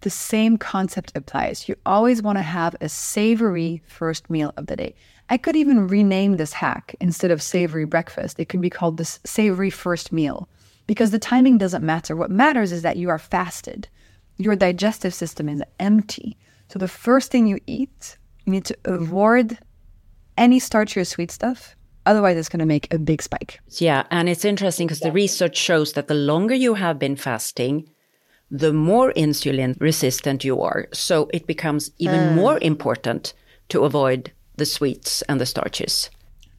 the 0.00 0.10
same 0.10 0.56
concept 0.56 1.12
applies. 1.14 1.68
You 1.68 1.76
always 1.86 2.22
want 2.22 2.38
to 2.38 2.42
have 2.42 2.74
a 2.80 2.88
savory 2.88 3.82
first 3.86 4.28
meal 4.28 4.52
of 4.56 4.66
the 4.66 4.76
day. 4.76 4.94
I 5.28 5.36
could 5.36 5.56
even 5.56 5.86
rename 5.86 6.36
this 6.36 6.52
hack 6.52 6.96
instead 7.00 7.30
of 7.30 7.40
savory 7.40 7.84
breakfast. 7.84 8.38
It 8.38 8.48
could 8.48 8.60
be 8.60 8.70
called 8.70 8.96
this 8.96 9.20
savory 9.24 9.70
first 9.70 10.12
meal 10.12 10.48
because 10.86 11.10
the 11.10 11.18
timing 11.18 11.56
doesn't 11.56 11.84
matter. 11.84 12.16
What 12.16 12.30
matters 12.30 12.72
is 12.72 12.82
that 12.82 12.96
you 12.96 13.08
are 13.10 13.18
fasted. 13.18 13.88
Your 14.38 14.56
digestive 14.56 15.14
system 15.14 15.48
is 15.48 15.62
empty. 15.78 16.36
So 16.72 16.78
the 16.78 16.88
first 16.88 17.30
thing 17.30 17.46
you 17.46 17.58
eat, 17.66 18.16
you 18.46 18.52
need 18.52 18.64
to 18.64 18.76
avoid 18.86 19.58
any 20.38 20.58
starchy 20.58 21.00
or 21.00 21.04
sweet 21.04 21.30
stuff. 21.30 21.76
Otherwise, 22.06 22.38
it's 22.38 22.48
going 22.48 22.60
to 22.60 22.66
make 22.66 22.92
a 22.94 22.98
big 22.98 23.20
spike. 23.20 23.60
Yeah, 23.78 24.04
and 24.10 24.26
it's 24.26 24.46
interesting 24.46 24.86
because 24.86 25.00
the 25.00 25.12
research 25.12 25.54
shows 25.54 25.92
that 25.92 26.08
the 26.08 26.14
longer 26.14 26.54
you 26.54 26.72
have 26.72 26.98
been 26.98 27.14
fasting, 27.14 27.90
the 28.50 28.72
more 28.72 29.12
insulin 29.12 29.78
resistant 29.82 30.44
you 30.44 30.62
are. 30.62 30.88
So 30.94 31.28
it 31.34 31.46
becomes 31.46 31.90
even 31.98 32.20
mm. 32.20 32.34
more 32.36 32.58
important 32.62 33.34
to 33.68 33.84
avoid 33.84 34.32
the 34.56 34.64
sweets 34.64 35.20
and 35.28 35.38
the 35.38 35.46
starches. 35.46 36.08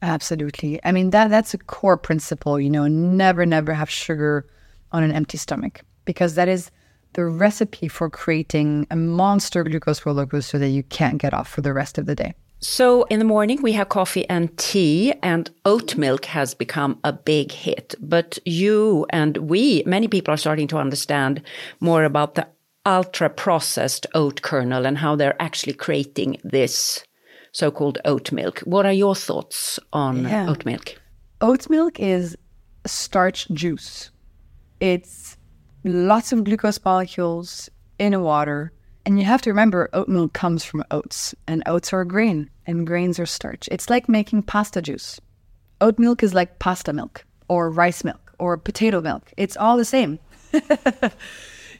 Absolutely. 0.00 0.78
I 0.84 0.92
mean 0.92 1.10
that 1.10 1.28
that's 1.28 1.54
a 1.54 1.58
core 1.58 1.96
principle, 1.96 2.60
you 2.60 2.70
know, 2.70 2.86
never 2.86 3.44
never 3.44 3.74
have 3.74 3.90
sugar 3.90 4.46
on 4.92 5.02
an 5.02 5.10
empty 5.10 5.38
stomach 5.38 5.80
because 6.04 6.36
that 6.36 6.46
is 6.46 6.70
the 7.14 7.24
recipe 7.26 7.88
for 7.88 8.10
creating 8.10 8.86
a 8.90 8.96
monster 8.96 9.64
glucose 9.64 10.04
roller 10.04 10.26
coaster 10.26 10.58
that 10.58 10.68
you 10.68 10.82
can't 10.84 11.18
get 11.18 11.34
off 11.34 11.48
for 11.48 11.60
the 11.62 11.72
rest 11.72 11.98
of 11.98 12.06
the 12.06 12.14
day. 12.14 12.34
So 12.60 13.04
in 13.04 13.18
the 13.18 13.24
morning 13.24 13.60
we 13.62 13.72
have 13.72 13.88
coffee 13.90 14.26
and 14.28 14.56
tea 14.56 15.12
and 15.22 15.50
oat 15.64 15.96
milk 15.96 16.24
has 16.26 16.54
become 16.54 16.98
a 17.04 17.12
big 17.12 17.52
hit. 17.52 17.94
But 18.00 18.38
you 18.46 19.06
and 19.10 19.36
we, 19.36 19.82
many 19.84 20.08
people 20.08 20.32
are 20.32 20.38
starting 20.38 20.68
to 20.68 20.78
understand 20.78 21.42
more 21.80 22.04
about 22.04 22.34
the 22.36 22.46
ultra 22.86 23.28
processed 23.28 24.06
oat 24.14 24.42
kernel 24.42 24.86
and 24.86 24.98
how 24.98 25.16
they're 25.16 25.40
actually 25.42 25.74
creating 25.74 26.38
this 26.42 27.04
so-called 27.52 27.98
oat 28.04 28.32
milk. 28.32 28.60
What 28.60 28.86
are 28.86 28.92
your 28.92 29.14
thoughts 29.14 29.78
on 29.92 30.24
Yeah. 30.24 30.48
oat 30.48 30.64
milk? 30.64 31.00
Oat 31.40 31.68
milk 31.70 32.00
is 32.00 32.36
starch 32.86 33.48
juice. 33.50 34.10
It's 34.80 35.36
lots 35.84 36.32
of 36.32 36.44
glucose 36.44 36.78
molecules 36.84 37.68
in 37.98 38.14
a 38.14 38.20
water. 38.20 38.72
And 39.06 39.18
you 39.18 39.24
have 39.26 39.42
to 39.42 39.50
remember 39.50 39.90
oat 39.92 40.08
milk 40.08 40.32
comes 40.32 40.64
from 40.64 40.84
oats, 40.90 41.34
and 41.46 41.62
oats 41.66 41.92
are 41.92 42.04
grain, 42.04 42.48
and 42.66 42.86
grains 42.86 43.18
are 43.18 43.26
starch. 43.26 43.68
It's 43.70 43.90
like 43.90 44.08
making 44.08 44.44
pasta 44.44 44.80
juice. 44.80 45.20
Oat 45.80 45.98
milk 45.98 46.22
is 46.22 46.32
like 46.32 46.58
pasta 46.58 46.92
milk, 46.92 47.24
or 47.48 47.70
rice 47.70 48.02
milk, 48.02 48.32
or 48.38 48.56
potato 48.56 49.02
milk. 49.02 49.30
It's 49.36 49.56
all 49.56 49.76
the 49.76 49.84
same. 49.84 50.18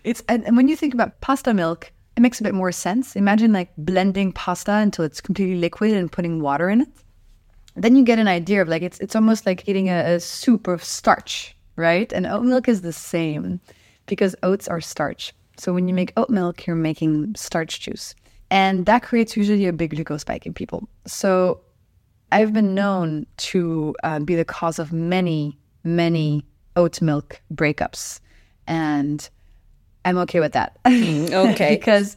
it's 0.04 0.22
and, 0.28 0.44
and 0.44 0.56
when 0.56 0.68
you 0.68 0.76
think 0.76 0.92
about 0.92 1.20
pasta 1.22 1.54
milk, 1.54 1.90
it 2.16 2.20
makes 2.20 2.40
a 2.40 2.44
bit 2.44 2.54
more 2.54 2.72
sense. 2.72 3.16
Imagine 3.16 3.52
like 3.52 3.72
blending 3.78 4.30
pasta 4.30 4.72
until 4.72 5.06
it's 5.06 5.22
completely 5.22 5.56
liquid 5.56 5.92
and 5.92 6.12
putting 6.12 6.42
water 6.42 6.68
in 6.68 6.82
it 6.82 6.88
then 7.76 7.96
you 7.96 8.04
get 8.04 8.18
an 8.18 8.28
idea 8.28 8.62
of 8.62 8.68
like 8.68 8.82
it's 8.82 8.98
it's 9.00 9.16
almost 9.16 9.46
like 9.46 9.68
eating 9.68 9.88
a, 9.88 10.14
a 10.14 10.20
soup 10.20 10.68
of 10.68 10.84
starch, 10.84 11.56
right? 11.76 12.12
And 12.12 12.26
oat 12.26 12.44
milk 12.44 12.68
is 12.68 12.82
the 12.82 12.92
same 12.92 13.60
because 14.06 14.34
oats 14.42 14.68
are 14.68 14.80
starch. 14.80 15.32
So 15.56 15.72
when 15.72 15.88
you 15.88 15.94
make 15.94 16.12
oat 16.16 16.30
milk, 16.30 16.66
you're 16.66 16.76
making 16.76 17.34
starch 17.36 17.80
juice, 17.80 18.14
and 18.50 18.86
that 18.86 19.02
creates 19.02 19.36
usually 19.36 19.66
a 19.66 19.72
big 19.72 19.90
glucose 19.90 20.22
spike 20.22 20.46
in 20.46 20.54
people. 20.54 20.88
So 21.06 21.60
I've 22.32 22.52
been 22.52 22.74
known 22.74 23.26
to 23.38 23.94
uh, 24.02 24.18
be 24.20 24.34
the 24.34 24.44
cause 24.44 24.78
of 24.78 24.92
many, 24.92 25.56
many 25.84 26.44
oat 26.76 27.00
milk 27.00 27.40
breakups, 27.52 28.20
and 28.66 29.28
I'm 30.04 30.18
okay 30.18 30.40
with 30.40 30.52
that. 30.52 30.76
okay. 30.86 31.76
because 31.76 32.16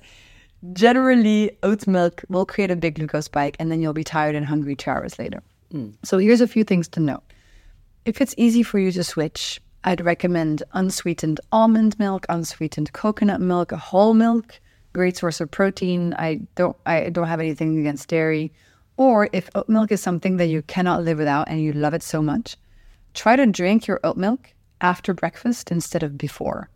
generally 0.74 1.58
oat 1.64 1.88
milk 1.88 2.24
will 2.30 2.46
create 2.46 2.72
a 2.72 2.76
big 2.76 2.96
glucose 2.96 3.26
spike 3.26 3.56
and 3.60 3.72
then 3.72 3.82
you'll 3.82 3.94
be 3.94 4.04
tired 4.04 4.36
and 4.36 4.46
hungry 4.46 4.76
two 4.76 4.90
hours 4.90 5.20
later. 5.20 5.42
So 6.04 6.18
here's 6.18 6.42
a 6.42 6.48
few 6.48 6.64
things 6.64 6.88
to 6.90 7.00
note. 7.00 7.24
If 8.06 8.22
it's 8.22 8.34
easy 8.38 8.64
for 8.64 8.80
you 8.80 8.92
to 8.94 9.04
switch, 9.04 9.62
I'd 9.88 10.04
recommend 10.04 10.64
unsweetened 10.74 11.40
almond 11.50 11.98
milk, 11.98 12.26
unsweetened 12.28 12.92
coconut 12.92 13.40
milk, 13.40 13.72
whole 13.72 14.14
milk, 14.14 14.60
great 14.92 15.16
source 15.16 15.40
of 15.40 15.50
protein. 15.50 16.14
I 16.20 16.42
don't 16.56 16.76
I 16.86 17.10
don't 17.10 17.30
have 17.30 17.40
anything 17.40 17.80
against 17.80 18.10
dairy. 18.10 18.52
Or 18.98 19.30
if 19.32 19.50
oat 19.56 19.70
milk 19.70 19.94
is 19.94 20.02
something 20.02 20.36
that 20.38 20.48
you 20.48 20.62
cannot 20.64 21.04
live 21.04 21.20
without 21.20 21.48
and 21.48 21.62
you 21.62 21.72
love 21.72 21.94
it 21.94 22.04
so 22.04 22.22
much, 22.22 22.58
try 23.14 23.38
to 23.38 23.46
drink 23.46 23.88
your 23.88 24.02
oat 24.04 24.18
milk 24.18 24.54
after 24.82 25.14
breakfast 25.14 25.72
instead 25.72 26.04
of 26.04 26.18
before 26.18 26.70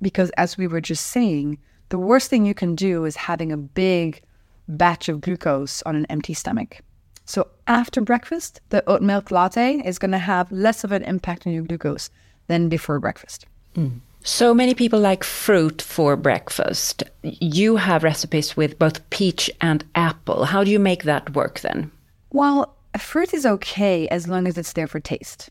because 0.00 0.30
as 0.36 0.56
we 0.56 0.68
were 0.68 0.80
just 0.80 1.06
saying, 1.06 1.58
the 1.88 1.98
worst 1.98 2.30
thing 2.30 2.46
you 2.46 2.54
can 2.54 2.76
do 2.76 3.04
is 3.04 3.16
having 3.16 3.50
a 3.50 3.56
big 3.56 4.22
batch 4.68 5.08
of 5.08 5.20
glucose 5.20 5.82
on 5.82 5.96
an 5.96 6.06
empty 6.06 6.34
stomach. 6.34 6.82
So 7.24 7.48
after 7.66 8.00
breakfast, 8.00 8.60
the 8.68 8.88
oat 8.88 9.02
milk 9.02 9.32
latte 9.32 9.82
is 9.84 9.98
going 9.98 10.12
to 10.12 10.18
have 10.18 10.52
less 10.52 10.84
of 10.84 10.92
an 10.92 11.02
impact 11.02 11.48
on 11.48 11.52
your 11.52 11.64
glucose 11.64 12.10
than 12.46 12.68
before 12.68 13.00
breakfast. 13.00 13.46
Mm. 13.74 14.00
So 14.26 14.54
many 14.54 14.74
people 14.74 15.00
like 15.00 15.22
fruit 15.22 15.82
for 15.82 16.16
breakfast. 16.16 17.02
You 17.22 17.76
have 17.76 18.02
recipes 18.02 18.56
with 18.56 18.78
both 18.78 19.08
peach 19.10 19.50
and 19.60 19.84
apple. 19.94 20.46
How 20.46 20.64
do 20.64 20.70
you 20.70 20.78
make 20.78 21.02
that 21.02 21.34
work 21.34 21.60
then? 21.60 21.90
Well, 22.30 22.74
fruit 22.98 23.34
is 23.34 23.44
okay 23.44 24.08
as 24.08 24.26
long 24.26 24.46
as 24.46 24.56
it's 24.56 24.72
there 24.72 24.86
for 24.86 24.98
taste, 24.98 25.50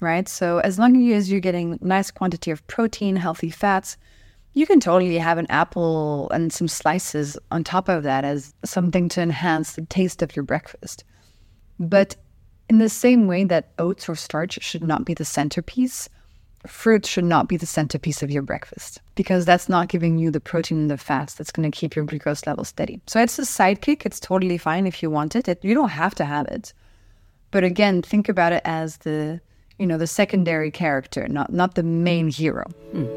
right? 0.00 0.28
So 0.28 0.58
as 0.58 0.78
long 0.78 1.10
as 1.12 1.30
you're 1.30 1.40
getting 1.40 1.78
nice 1.80 2.10
quantity 2.10 2.50
of 2.50 2.66
protein, 2.66 3.16
healthy 3.16 3.48
fats, 3.48 3.96
you 4.52 4.66
can 4.66 4.80
totally 4.80 5.18
have 5.18 5.38
an 5.38 5.46
apple 5.48 6.30
and 6.30 6.52
some 6.52 6.68
slices 6.68 7.38
on 7.50 7.64
top 7.64 7.88
of 7.88 8.02
that 8.02 8.24
as 8.24 8.54
something 8.64 9.08
to 9.10 9.22
enhance 9.22 9.72
the 9.72 9.86
taste 9.86 10.20
of 10.20 10.36
your 10.36 10.44
breakfast. 10.44 11.04
But 11.80 12.16
in 12.68 12.78
the 12.78 12.88
same 12.88 13.26
way 13.26 13.44
that 13.44 13.70
oats 13.78 14.08
or 14.08 14.14
starch 14.14 14.58
should 14.62 14.82
not 14.82 15.04
be 15.04 15.14
the 15.14 15.24
centerpiece, 15.24 16.08
fruit 16.66 17.04
should 17.04 17.24
not 17.24 17.48
be 17.48 17.56
the 17.56 17.66
centerpiece 17.66 18.22
of 18.22 18.30
your 18.30 18.42
breakfast 18.42 19.00
because 19.14 19.44
that's 19.44 19.68
not 19.68 19.88
giving 19.88 20.18
you 20.18 20.30
the 20.30 20.40
protein 20.40 20.78
and 20.78 20.90
the 20.90 20.96
fats 20.96 21.34
that's 21.34 21.52
going 21.52 21.70
to 21.70 21.76
keep 21.76 21.94
your 21.94 22.04
glucose 22.04 22.46
level 22.46 22.64
steady. 22.64 23.00
So 23.06 23.20
it's 23.20 23.38
a 23.38 23.42
sidekick. 23.42 24.06
It's 24.06 24.18
totally 24.18 24.58
fine 24.58 24.86
if 24.86 25.02
you 25.02 25.10
want 25.10 25.36
it. 25.36 25.46
it. 25.46 25.62
You 25.62 25.74
don't 25.74 25.90
have 25.90 26.14
to 26.16 26.24
have 26.24 26.46
it. 26.46 26.72
But 27.50 27.64
again, 27.64 28.02
think 28.02 28.28
about 28.28 28.52
it 28.52 28.62
as 28.64 28.98
the, 28.98 29.40
you 29.78 29.86
know, 29.86 29.98
the 29.98 30.06
secondary 30.06 30.70
character, 30.70 31.28
not 31.28 31.52
not 31.52 31.74
the 31.74 31.82
main 31.82 32.28
hero. 32.28 32.64
Mm. 32.92 33.16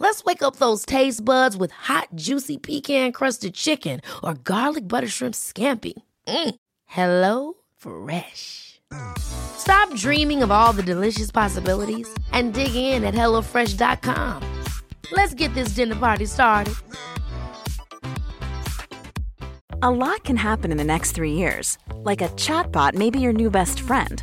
Let's 0.00 0.24
wake 0.24 0.42
up 0.42 0.56
those 0.56 0.86
taste 0.86 1.24
buds 1.24 1.56
with 1.56 1.70
hot, 1.72 2.08
juicy 2.14 2.56
pecan 2.56 3.12
crusted 3.12 3.54
chicken 3.54 4.00
or 4.22 4.34
garlic 4.34 4.86
butter 4.86 5.08
shrimp 5.08 5.34
scampi. 5.34 5.94
Mm. 6.26 6.54
Hello 6.86 7.54
Fresh. 7.76 8.80
Stop 9.18 9.94
dreaming 9.94 10.42
of 10.42 10.50
all 10.50 10.72
the 10.72 10.82
delicious 10.82 11.30
possibilities 11.30 12.08
and 12.32 12.54
dig 12.54 12.74
in 12.74 13.04
at 13.04 13.14
HelloFresh.com. 13.14 14.42
Let's 15.12 15.34
get 15.34 15.52
this 15.54 15.70
dinner 15.70 15.96
party 15.96 16.26
started. 16.26 16.74
A 19.82 19.90
lot 19.90 20.24
can 20.24 20.36
happen 20.36 20.72
in 20.72 20.76
the 20.76 20.84
next 20.84 21.12
three 21.12 21.32
years. 21.32 21.78
Like 21.96 22.20
a 22.20 22.28
chatbot 22.30 22.94
may 22.94 23.10
be 23.10 23.20
your 23.20 23.32
new 23.32 23.50
best 23.50 23.80
friend. 23.80 24.22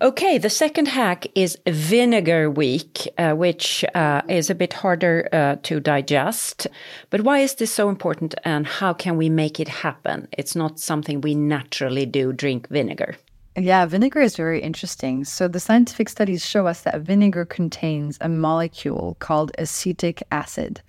Okay, 0.00 0.38
the 0.38 0.48
second 0.48 0.86
hack 0.86 1.26
is 1.34 1.58
vinegar 1.66 2.48
week, 2.48 3.08
uh, 3.18 3.32
which 3.32 3.84
uh, 3.96 4.22
is 4.28 4.48
a 4.48 4.54
bit 4.54 4.72
harder 4.72 5.28
uh, 5.32 5.56
to 5.64 5.80
digest. 5.80 6.68
But 7.10 7.22
why 7.22 7.40
is 7.40 7.56
this 7.56 7.74
so 7.74 7.88
important 7.88 8.36
and 8.44 8.64
how 8.64 8.92
can 8.92 9.16
we 9.16 9.28
make 9.28 9.58
it 9.58 9.66
happen? 9.66 10.28
It's 10.30 10.54
not 10.54 10.78
something 10.78 11.20
we 11.20 11.34
naturally 11.34 12.06
do, 12.06 12.32
drink 12.32 12.68
vinegar. 12.68 13.16
Yeah, 13.56 13.86
vinegar 13.86 14.20
is 14.20 14.36
very 14.36 14.62
interesting. 14.62 15.24
So, 15.24 15.48
the 15.48 15.58
scientific 15.58 16.08
studies 16.08 16.46
show 16.46 16.68
us 16.68 16.82
that 16.82 17.00
vinegar 17.00 17.44
contains 17.44 18.18
a 18.20 18.28
molecule 18.28 19.16
called 19.18 19.50
acetic 19.58 20.22
acid. 20.30 20.80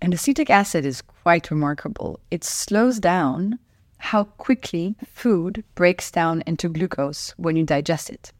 And 0.00 0.14
acetic 0.14 0.48
acid 0.48 0.86
is 0.86 1.02
quite 1.02 1.50
remarkable. 1.50 2.20
It 2.30 2.44
slows 2.44 3.00
down 3.00 3.58
how 4.02 4.24
quickly 4.24 4.96
food 5.06 5.62
breaks 5.76 6.10
down 6.10 6.42
into 6.44 6.68
glucose 6.68 7.30
when 7.36 7.54
you 7.54 7.64
digest 7.64 8.10
it. 8.10 8.32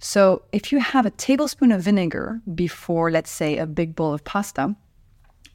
So, 0.00 0.42
if 0.50 0.72
you 0.72 0.80
have 0.80 1.06
a 1.06 1.10
tablespoon 1.10 1.70
of 1.70 1.82
vinegar 1.82 2.40
before, 2.52 3.12
let's 3.12 3.30
say, 3.30 3.56
a 3.56 3.64
big 3.64 3.94
bowl 3.94 4.12
of 4.12 4.24
pasta, 4.24 4.74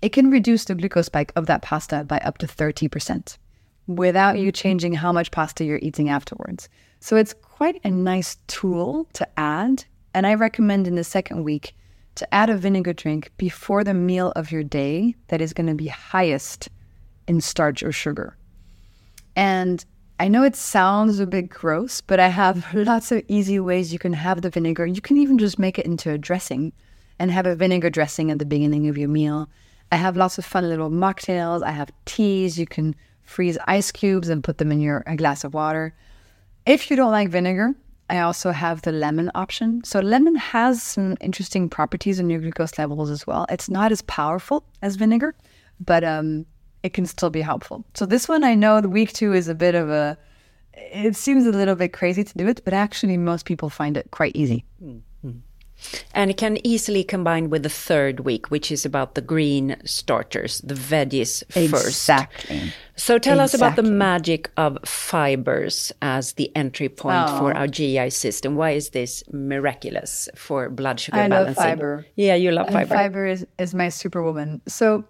it 0.01 0.13
can 0.13 0.31
reduce 0.31 0.63
the 0.63 0.75
glucose 0.75 1.07
spike 1.07 1.33
of 1.35 1.45
that 1.47 1.61
pasta 1.61 2.05
by 2.05 2.19
up 2.19 2.37
to 2.37 2.47
30% 2.47 3.37
without 3.85 4.37
you 4.37 4.47
mm-hmm. 4.47 4.61
changing 4.61 4.93
how 4.93 5.11
much 5.11 5.29
pasta 5.31 5.65
you're 5.65 5.79
eating 5.81 6.07
afterwards. 6.07 6.69
So, 7.01 7.17
it's 7.17 7.33
quite 7.33 7.81
a 7.83 7.91
nice 7.91 8.37
tool 8.47 9.07
to 9.13 9.27
add. 9.37 9.83
And 10.13 10.25
I 10.25 10.35
recommend 10.35 10.87
in 10.87 10.95
the 10.95 11.03
second 11.03 11.43
week 11.43 11.75
to 12.15 12.33
add 12.33 12.49
a 12.49 12.57
vinegar 12.57 12.93
drink 12.93 13.31
before 13.37 13.83
the 13.83 13.93
meal 13.93 14.31
of 14.37 14.53
your 14.53 14.63
day 14.63 15.15
that 15.27 15.41
is 15.41 15.53
going 15.53 15.67
to 15.67 15.75
be 15.75 15.87
highest 15.87 16.69
in 17.27 17.41
starch 17.41 17.83
or 17.83 17.91
sugar. 17.91 18.37
And 19.35 19.83
I 20.19 20.27
know 20.27 20.43
it 20.43 20.55
sounds 20.55 21.19
a 21.19 21.27
bit 21.27 21.49
gross, 21.49 22.01
but 22.01 22.19
I 22.19 22.27
have 22.27 22.65
lots 22.73 23.11
of 23.11 23.23
easy 23.27 23.59
ways 23.59 23.93
you 23.93 23.99
can 23.99 24.13
have 24.13 24.41
the 24.41 24.49
vinegar. 24.49 24.85
You 24.85 25.01
can 25.01 25.17
even 25.17 25.37
just 25.37 25.57
make 25.57 25.79
it 25.79 25.85
into 25.85 26.11
a 26.11 26.17
dressing 26.17 26.73
and 27.19 27.31
have 27.31 27.45
a 27.45 27.55
vinegar 27.55 27.89
dressing 27.89 28.31
at 28.31 28.39
the 28.39 28.45
beginning 28.45 28.87
of 28.87 28.97
your 28.97 29.09
meal. 29.09 29.49
I 29.91 29.95
have 29.95 30.17
lots 30.17 30.37
of 30.37 30.45
fun 30.45 30.67
little 30.67 30.89
mocktails. 30.89 31.63
I 31.63 31.71
have 31.71 31.91
teas. 32.05 32.59
You 32.59 32.67
can 32.67 32.95
freeze 33.23 33.57
ice 33.67 33.91
cubes 33.91 34.29
and 34.29 34.43
put 34.43 34.57
them 34.57 34.71
in 34.71 34.81
your 34.81 35.03
a 35.07 35.15
glass 35.15 35.43
of 35.43 35.53
water. 35.53 35.93
If 36.65 36.89
you 36.89 36.97
don't 36.97 37.11
like 37.11 37.29
vinegar, 37.29 37.75
I 38.09 38.19
also 38.19 38.51
have 38.51 38.81
the 38.81 38.91
lemon 38.91 39.31
option. 39.35 39.83
So 39.83 39.99
lemon 39.99 40.35
has 40.35 40.81
some 40.81 41.15
interesting 41.21 41.69
properties 41.69 42.19
in 42.19 42.29
your 42.29 42.39
glucose 42.39 42.77
levels 42.77 43.09
as 43.09 43.27
well. 43.27 43.45
It's 43.49 43.69
not 43.69 43.91
as 43.91 44.01
powerful 44.01 44.63
as 44.81 44.95
vinegar, 44.95 45.35
but 45.79 46.03
um, 46.03 46.45
it 46.83 46.93
can 46.93 47.05
still 47.05 47.29
be 47.29 47.41
helpful. 47.41 47.85
So 47.93 48.05
this 48.05 48.27
one, 48.27 48.43
I 48.43 48.55
know 48.55 48.81
the 48.81 48.89
week 48.89 49.13
two 49.13 49.33
is 49.33 49.47
a 49.47 49.55
bit 49.55 49.75
of 49.75 49.89
a. 49.89 50.17
It 50.73 51.15
seems 51.15 51.45
a 51.45 51.51
little 51.51 51.75
bit 51.75 51.91
crazy 51.93 52.23
to 52.23 52.37
do 52.37 52.47
it, 52.47 52.61
but 52.63 52.73
actually 52.73 53.17
most 53.17 53.45
people 53.45 53.69
find 53.69 53.97
it 53.97 54.11
quite 54.11 54.35
easy. 54.35 54.63
Mm-hmm. 54.83 55.39
And 56.13 56.29
it 56.29 56.37
can 56.37 56.65
easily 56.65 57.03
combine 57.03 57.49
with 57.49 57.63
the 57.63 57.69
third 57.69 58.21
week, 58.21 58.51
which 58.51 58.71
is 58.71 58.85
about 58.85 59.15
the 59.15 59.21
green 59.21 59.77
starters, 59.85 60.59
the 60.59 60.73
veggies 60.73 61.43
first. 61.51 61.87
Exactly. 61.87 62.73
So 62.95 63.17
tell 63.17 63.39
exactly. 63.39 63.43
us 63.43 63.53
about 63.53 63.75
the 63.75 63.89
magic 63.89 64.51
of 64.57 64.77
fibers 64.83 65.93
as 66.01 66.33
the 66.33 66.53
entry 66.55 66.89
point 66.89 67.27
oh. 67.29 67.39
for 67.39 67.53
our 67.55 67.67
GI 67.67 68.09
system. 68.09 68.55
Why 68.55 68.71
is 68.71 68.89
this 68.89 69.23
miraculous 69.31 70.27
for 70.35 70.69
blood 70.69 70.99
sugar 70.99 71.17
I 71.17 71.27
balancing? 71.29 71.61
I 71.61 71.67
love 71.67 71.77
fiber. 71.77 72.05
Yeah, 72.15 72.35
you 72.35 72.51
love 72.51 72.67
fiber. 72.67 72.79
And 72.79 72.89
fiber 72.89 73.25
is, 73.25 73.45
is 73.57 73.73
my 73.73 73.89
superwoman. 73.89 74.61
So 74.67 75.05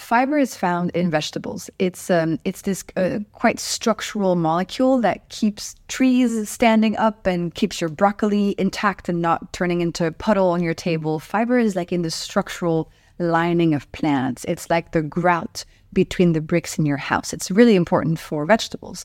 fiber 0.00 0.38
is 0.38 0.56
found 0.56 0.90
in 0.90 1.10
vegetables. 1.10 1.70
It's 1.78 2.10
um, 2.10 2.38
it's 2.44 2.62
this 2.62 2.84
uh, 2.96 3.20
quite 3.32 3.60
structural 3.60 4.36
molecule 4.36 5.00
that 5.00 5.28
keeps 5.28 5.74
trees 5.88 6.48
standing 6.48 6.96
up 6.96 7.26
and 7.26 7.54
keeps 7.54 7.80
your 7.80 7.90
broccoli 7.90 8.54
intact 8.58 9.08
and 9.08 9.22
not 9.22 9.52
turning 9.52 9.80
into 9.80 10.06
a 10.06 10.12
puddle 10.12 10.50
on 10.50 10.62
your 10.62 10.74
table. 10.74 11.18
Fiber 11.18 11.58
is 11.58 11.76
like 11.76 11.92
in 11.92 12.02
the 12.02 12.10
structural 12.10 12.90
lining 13.18 13.74
of 13.74 13.90
plants. 13.92 14.44
It's 14.48 14.70
like 14.70 14.92
the 14.92 15.02
grout 15.02 15.64
between 15.92 16.32
the 16.32 16.40
bricks 16.40 16.78
in 16.78 16.86
your 16.86 16.96
house. 16.96 17.32
It's 17.32 17.50
really 17.50 17.76
important 17.76 18.18
for 18.18 18.46
vegetables. 18.46 19.04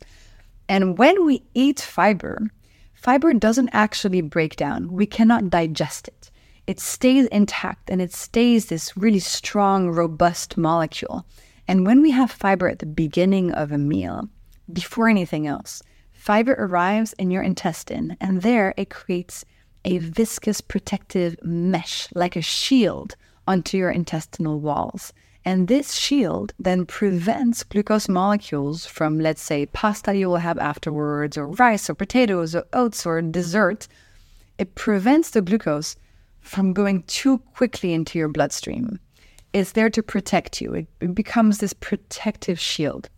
And 0.69 0.97
when 0.97 1.25
we 1.25 1.43
eat 1.53 1.79
fiber, 1.79 2.39
fiber 2.93 3.34
doesn't 3.34 3.69
actually 3.73 4.21
break 4.21 4.55
down. 4.55 4.91
We 4.91 5.05
cannot 5.05 5.49
digest 5.49 6.08
it 6.08 6.31
it 6.67 6.80
stays 6.80 7.28
intact 7.28 7.89
and 7.89 8.01
it 8.01 8.13
stays 8.13 8.67
this 8.67 8.97
really 8.97 9.19
strong, 9.19 9.89
robust 9.89 10.58
molecule. 10.58 11.25
And 11.67 11.86
when 11.86 12.01
we 12.01 12.12
have 12.12 12.32
fiber 12.32 12.67
at 12.67 12.80
the 12.80 12.86
beginning 12.86 13.51
of 13.51 13.71
a 13.71 13.78
meal, 13.78 14.30
before 14.71 15.08
anything 15.08 15.47
else, 15.47 15.84
fiber 16.12 16.54
arrives 16.54 17.13
in 17.13 17.32
your 17.32 17.43
intestine 17.43 18.17
and 18.19 18.41
there 18.41 18.73
it 18.78 18.89
creates 18.89 19.45
a 19.84 19.99
viscous 19.99 20.62
protective 20.62 21.38
mesh, 21.43 22.08
like 22.15 22.36
a 22.36 22.41
shield 22.41 23.15
onto 23.47 23.78
your 23.78 23.91
intestinal 23.91 24.60
walls. 24.60 25.13
And 25.47 25.67
this 25.67 25.93
shield 25.93 26.54
then 26.58 26.88
prevents 26.88 27.62
glucose 27.63 28.10
molecules 28.10 28.88
from, 28.88 29.19
let's 29.19 29.43
say, 29.43 29.67
pasta 29.67 30.15
you 30.15 30.28
will 30.28 30.38
have 30.38 30.58
afterwards, 30.58 31.38
or 31.38 31.45
rice, 31.45 31.88
or 31.88 31.93
potatoes, 31.93 32.56
or 32.56 32.65
oats, 32.73 33.06
or 33.06 33.21
dessert. 33.21 33.88
It 34.58 34.73
prevents 34.73 35.30
the 35.30 35.43
glucose 35.43 35.95
from 36.45 36.73
going 36.73 37.01
too 37.03 37.39
quickly 37.55 37.93
into 37.93 38.19
your 38.19 38.27
bloodstream. 38.27 38.99
It's 39.51 39.71
there 39.71 39.89
to 39.89 40.03
protect 40.03 40.62
you. 40.62 40.73
It, 40.73 40.88
it 41.01 41.15
becomes 41.15 41.58
this 41.58 41.73
protective 41.73 42.60
shield. 42.60 43.10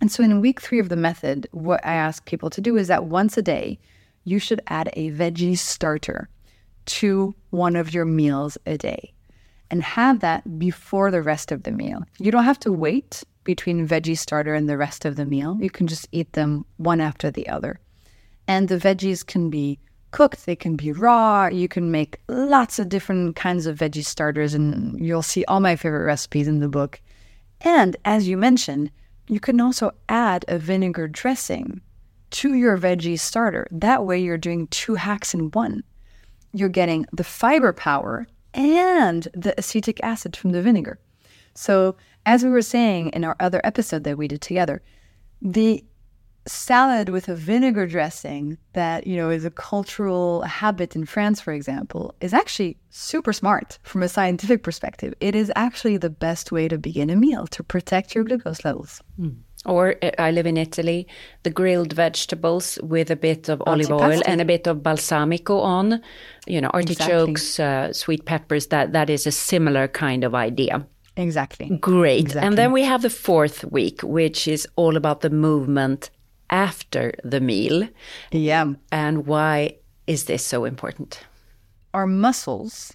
And 0.00 0.10
so 0.10 0.22
in 0.22 0.40
week 0.40 0.60
three 0.60 0.80
of 0.80 0.88
the 0.88 0.96
method, 0.96 1.48
what 1.52 1.84
I 1.84 1.94
ask 1.94 2.24
people 2.26 2.50
to 2.50 2.60
do 2.60 2.76
is 2.76 2.88
that 2.88 3.04
once 3.04 3.36
a 3.36 3.42
day, 3.42 3.78
you 4.24 4.38
should 4.38 4.60
add 4.66 4.90
a 4.94 5.10
veggie 5.12 5.56
starter 5.56 6.28
to 6.86 7.34
one 7.50 7.76
of 7.76 7.94
your 7.94 8.04
meals 8.04 8.58
a 8.66 8.76
day 8.76 9.12
and 9.70 9.82
have 9.82 10.20
that 10.20 10.58
before 10.58 11.10
the 11.10 11.22
rest 11.22 11.52
of 11.52 11.62
the 11.62 11.70
meal. 11.70 12.02
You 12.18 12.32
don't 12.32 12.44
have 12.44 12.60
to 12.60 12.72
wait 12.72 13.22
between 13.44 13.86
veggie 13.86 14.18
starter 14.18 14.54
and 14.54 14.68
the 14.68 14.76
rest 14.76 15.04
of 15.04 15.16
the 15.16 15.24
meal. 15.24 15.56
You 15.60 15.70
can 15.70 15.86
just 15.86 16.08
eat 16.10 16.32
them 16.32 16.66
one 16.78 17.00
after 17.00 17.30
the 17.30 17.48
other. 17.48 17.78
And 18.48 18.68
the 18.68 18.78
veggies 18.78 19.24
can 19.24 19.50
be 19.50 19.78
cooked, 20.16 20.46
they 20.46 20.56
can 20.56 20.76
be 20.76 20.92
raw. 20.92 21.46
You 21.46 21.68
can 21.68 21.90
make 21.90 22.18
lots 22.26 22.78
of 22.78 22.88
different 22.88 23.36
kinds 23.36 23.66
of 23.66 23.76
veggie 23.76 24.02
starters, 24.02 24.54
and 24.54 24.98
you'll 24.98 25.20
see 25.20 25.44
all 25.44 25.60
my 25.60 25.76
favorite 25.76 26.06
recipes 26.06 26.48
in 26.48 26.60
the 26.60 26.70
book. 26.70 27.02
And 27.60 27.98
as 28.06 28.26
you 28.26 28.38
mentioned, 28.38 28.90
you 29.28 29.40
can 29.40 29.60
also 29.60 29.90
add 30.08 30.46
a 30.48 30.58
vinegar 30.58 31.06
dressing 31.06 31.82
to 32.30 32.54
your 32.54 32.78
veggie 32.78 33.18
starter. 33.18 33.68
That 33.70 34.06
way, 34.06 34.18
you're 34.18 34.38
doing 34.38 34.68
two 34.68 34.94
hacks 34.94 35.34
in 35.34 35.50
one. 35.50 35.84
You're 36.54 36.70
getting 36.70 37.04
the 37.12 37.22
fiber 37.22 37.74
power 37.74 38.26
and 38.54 39.28
the 39.34 39.54
acetic 39.58 40.02
acid 40.02 40.34
from 40.34 40.52
the 40.52 40.62
vinegar. 40.62 40.98
So, 41.52 41.94
as 42.24 42.42
we 42.42 42.48
were 42.48 42.62
saying 42.62 43.10
in 43.10 43.22
our 43.22 43.36
other 43.38 43.60
episode 43.64 44.04
that 44.04 44.16
we 44.16 44.28
did 44.28 44.40
together, 44.40 44.80
the 45.42 45.84
salad 46.46 47.08
with 47.08 47.28
a 47.28 47.34
vinegar 47.34 47.86
dressing 47.86 48.56
that 48.72 49.06
you 49.06 49.16
know 49.16 49.30
is 49.30 49.44
a 49.44 49.50
cultural 49.50 50.42
habit 50.42 50.94
in 50.94 51.04
France 51.04 51.40
for 51.40 51.52
example 51.52 52.14
is 52.20 52.32
actually 52.32 52.76
super 52.90 53.32
smart 53.32 53.78
from 53.82 54.02
a 54.02 54.08
scientific 54.08 54.62
perspective 54.62 55.12
it 55.20 55.34
is 55.34 55.52
actually 55.56 55.96
the 55.96 56.10
best 56.10 56.52
way 56.52 56.68
to 56.68 56.78
begin 56.78 57.10
a 57.10 57.16
meal 57.16 57.46
to 57.46 57.62
protect 57.62 58.14
your 58.14 58.24
glucose 58.24 58.64
levels 58.64 59.02
mm. 59.18 59.36
Or 59.64 59.96
uh, 60.00 60.12
I 60.18 60.30
live 60.30 60.46
in 60.46 60.56
Italy, 60.56 61.08
the 61.42 61.50
grilled 61.50 61.92
vegetables 61.92 62.78
with 62.84 63.10
a 63.10 63.16
bit 63.16 63.48
of 63.48 63.60
olive 63.66 63.90
oil 63.90 64.22
and 64.24 64.40
a 64.40 64.44
bit 64.44 64.68
of 64.68 64.78
balsamico 64.78 65.60
on, 65.60 66.00
you 66.46 66.60
know, 66.60 66.70
artichokes, 66.72 67.58
exactly. 67.58 67.90
uh, 67.90 67.92
sweet 67.92 68.24
peppers. 68.26 68.68
That 68.68 68.92
that 68.92 69.10
is 69.10 69.26
a 69.26 69.32
similar 69.32 69.88
kind 69.88 70.22
of 70.22 70.36
idea. 70.36 70.86
Exactly. 71.16 71.76
Great. 71.80 72.20
Exactly. 72.20 72.46
And 72.46 72.58
then 72.58 72.72
we 72.72 72.82
have 72.82 73.02
the 73.02 73.10
fourth 73.10 73.64
week, 73.64 74.02
which 74.02 74.46
is 74.46 74.68
all 74.76 74.96
about 74.96 75.22
the 75.22 75.30
movement 75.30 76.10
after 76.50 77.12
the 77.24 77.40
meal. 77.40 77.88
Yeah. 78.30 78.74
And 78.92 79.26
why 79.26 79.76
is 80.06 80.24
this 80.24 80.44
so 80.44 80.64
important? 80.64 81.24
Our 81.94 82.06
muscles 82.06 82.94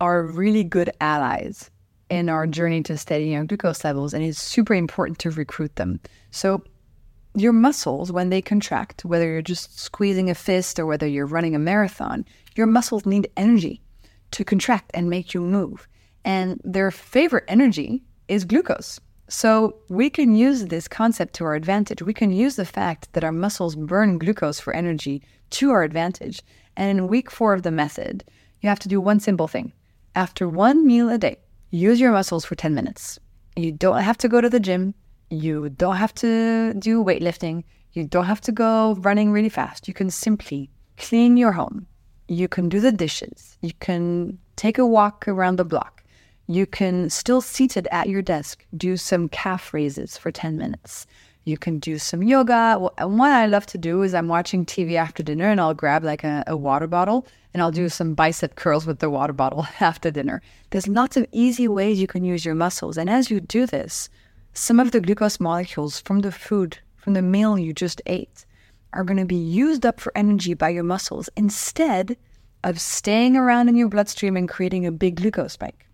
are 0.00 0.24
really 0.24 0.64
good 0.64 0.90
allies 1.00 1.70
in 2.08 2.28
our 2.28 2.46
journey 2.46 2.82
to 2.82 2.98
steadying 2.98 3.36
our 3.36 3.44
glucose 3.44 3.84
levels, 3.84 4.12
and 4.12 4.24
it's 4.24 4.42
super 4.42 4.74
important 4.74 5.18
to 5.20 5.30
recruit 5.30 5.76
them. 5.76 6.00
So, 6.30 6.62
your 7.36 7.52
muscles, 7.52 8.10
when 8.10 8.30
they 8.30 8.42
contract, 8.42 9.04
whether 9.04 9.24
you're 9.24 9.40
just 9.40 9.78
squeezing 9.78 10.28
a 10.28 10.34
fist 10.34 10.80
or 10.80 10.86
whether 10.86 11.06
you're 11.06 11.26
running 11.26 11.54
a 11.54 11.60
marathon, 11.60 12.24
your 12.56 12.66
muscles 12.66 13.06
need 13.06 13.30
energy 13.36 13.80
to 14.32 14.44
contract 14.44 14.90
and 14.94 15.08
make 15.08 15.32
you 15.32 15.40
move. 15.40 15.86
And 16.24 16.60
their 16.64 16.90
favorite 16.90 17.44
energy 17.46 18.02
is 18.26 18.44
glucose. 18.44 19.00
So 19.30 19.76
we 19.88 20.10
can 20.10 20.34
use 20.34 20.66
this 20.66 20.88
concept 20.88 21.34
to 21.34 21.44
our 21.44 21.54
advantage. 21.54 22.02
We 22.02 22.12
can 22.12 22.32
use 22.32 22.56
the 22.56 22.64
fact 22.64 23.12
that 23.12 23.22
our 23.22 23.30
muscles 23.30 23.76
burn 23.76 24.18
glucose 24.18 24.58
for 24.58 24.74
energy 24.74 25.22
to 25.50 25.70
our 25.70 25.84
advantage. 25.84 26.42
And 26.76 26.98
in 26.98 27.06
week 27.06 27.30
four 27.30 27.54
of 27.54 27.62
the 27.62 27.70
method, 27.70 28.24
you 28.60 28.68
have 28.68 28.80
to 28.80 28.88
do 28.88 29.00
one 29.00 29.20
simple 29.20 29.46
thing. 29.46 29.72
After 30.16 30.48
one 30.48 30.84
meal 30.84 31.08
a 31.08 31.16
day, 31.16 31.36
use 31.70 32.00
your 32.00 32.10
muscles 32.10 32.44
for 32.44 32.56
10 32.56 32.74
minutes. 32.74 33.20
You 33.54 33.70
don't 33.70 34.02
have 34.02 34.18
to 34.18 34.28
go 34.28 34.40
to 34.40 34.50
the 34.50 34.58
gym. 34.58 34.94
You 35.30 35.68
don't 35.68 35.96
have 35.96 36.14
to 36.16 36.74
do 36.74 37.04
weightlifting. 37.04 37.62
You 37.92 38.06
don't 38.06 38.26
have 38.26 38.40
to 38.40 38.52
go 38.52 38.96
running 38.96 39.30
really 39.30 39.48
fast. 39.48 39.86
You 39.86 39.94
can 39.94 40.10
simply 40.10 40.70
clean 40.96 41.36
your 41.36 41.52
home. 41.52 41.86
You 42.26 42.48
can 42.48 42.68
do 42.68 42.80
the 42.80 42.90
dishes. 42.90 43.58
You 43.60 43.74
can 43.78 44.38
take 44.56 44.78
a 44.78 44.86
walk 44.86 45.28
around 45.28 45.56
the 45.56 45.64
block 45.64 45.99
you 46.50 46.66
can 46.66 47.08
still 47.08 47.40
seated 47.40 47.86
at 47.92 48.08
your 48.08 48.22
desk 48.22 48.66
do 48.76 48.96
some 48.96 49.28
calf 49.28 49.72
raises 49.72 50.16
for 50.16 50.32
10 50.32 50.58
minutes. 50.58 51.06
You 51.44 51.56
can 51.56 51.78
do 51.78 51.96
some 51.96 52.24
yoga. 52.24 52.90
And 52.98 53.20
what 53.20 53.30
I 53.30 53.46
love 53.46 53.66
to 53.66 53.78
do 53.78 54.02
is 54.02 54.14
I'm 54.14 54.26
watching 54.26 54.66
TV 54.66 54.96
after 54.96 55.22
dinner 55.22 55.48
and 55.48 55.60
I'll 55.60 55.74
grab 55.74 56.02
like 56.02 56.24
a, 56.24 56.42
a 56.48 56.56
water 56.56 56.88
bottle 56.88 57.24
and 57.54 57.62
I'll 57.62 57.70
do 57.70 57.82
mm-hmm. 57.82 57.88
some 57.88 58.14
bicep 58.14 58.56
curls 58.56 58.84
with 58.84 58.98
the 58.98 59.08
water 59.08 59.32
bottle 59.32 59.64
after 59.80 60.10
dinner. 60.10 60.42
There's 60.70 60.88
lots 60.88 61.16
of 61.16 61.24
easy 61.30 61.68
ways 61.68 62.00
you 62.00 62.08
can 62.08 62.24
use 62.24 62.44
your 62.44 62.56
muscles. 62.56 62.98
And 62.98 63.08
as 63.08 63.30
you 63.30 63.38
do 63.38 63.64
this, 63.64 64.10
some 64.52 64.80
of 64.80 64.90
the 64.90 65.00
glucose 65.00 65.38
molecules 65.38 66.00
from 66.00 66.18
the 66.18 66.32
food, 66.32 66.78
from 66.96 67.14
the 67.14 67.22
meal 67.22 67.60
you 67.60 67.72
just 67.72 68.02
ate, 68.06 68.44
are 68.92 69.04
going 69.04 69.20
to 69.20 69.24
be 69.24 69.36
used 69.36 69.86
up 69.86 70.00
for 70.00 70.10
energy 70.16 70.54
by 70.54 70.70
your 70.70 70.82
muscles 70.82 71.30
instead 71.36 72.16
of 72.64 72.80
staying 72.80 73.36
around 73.36 73.68
in 73.68 73.76
your 73.76 73.88
bloodstream 73.88 74.36
and 74.36 74.48
creating 74.48 74.84
a 74.84 74.90
big 74.90 75.14
glucose 75.14 75.52
spike. 75.52 75.86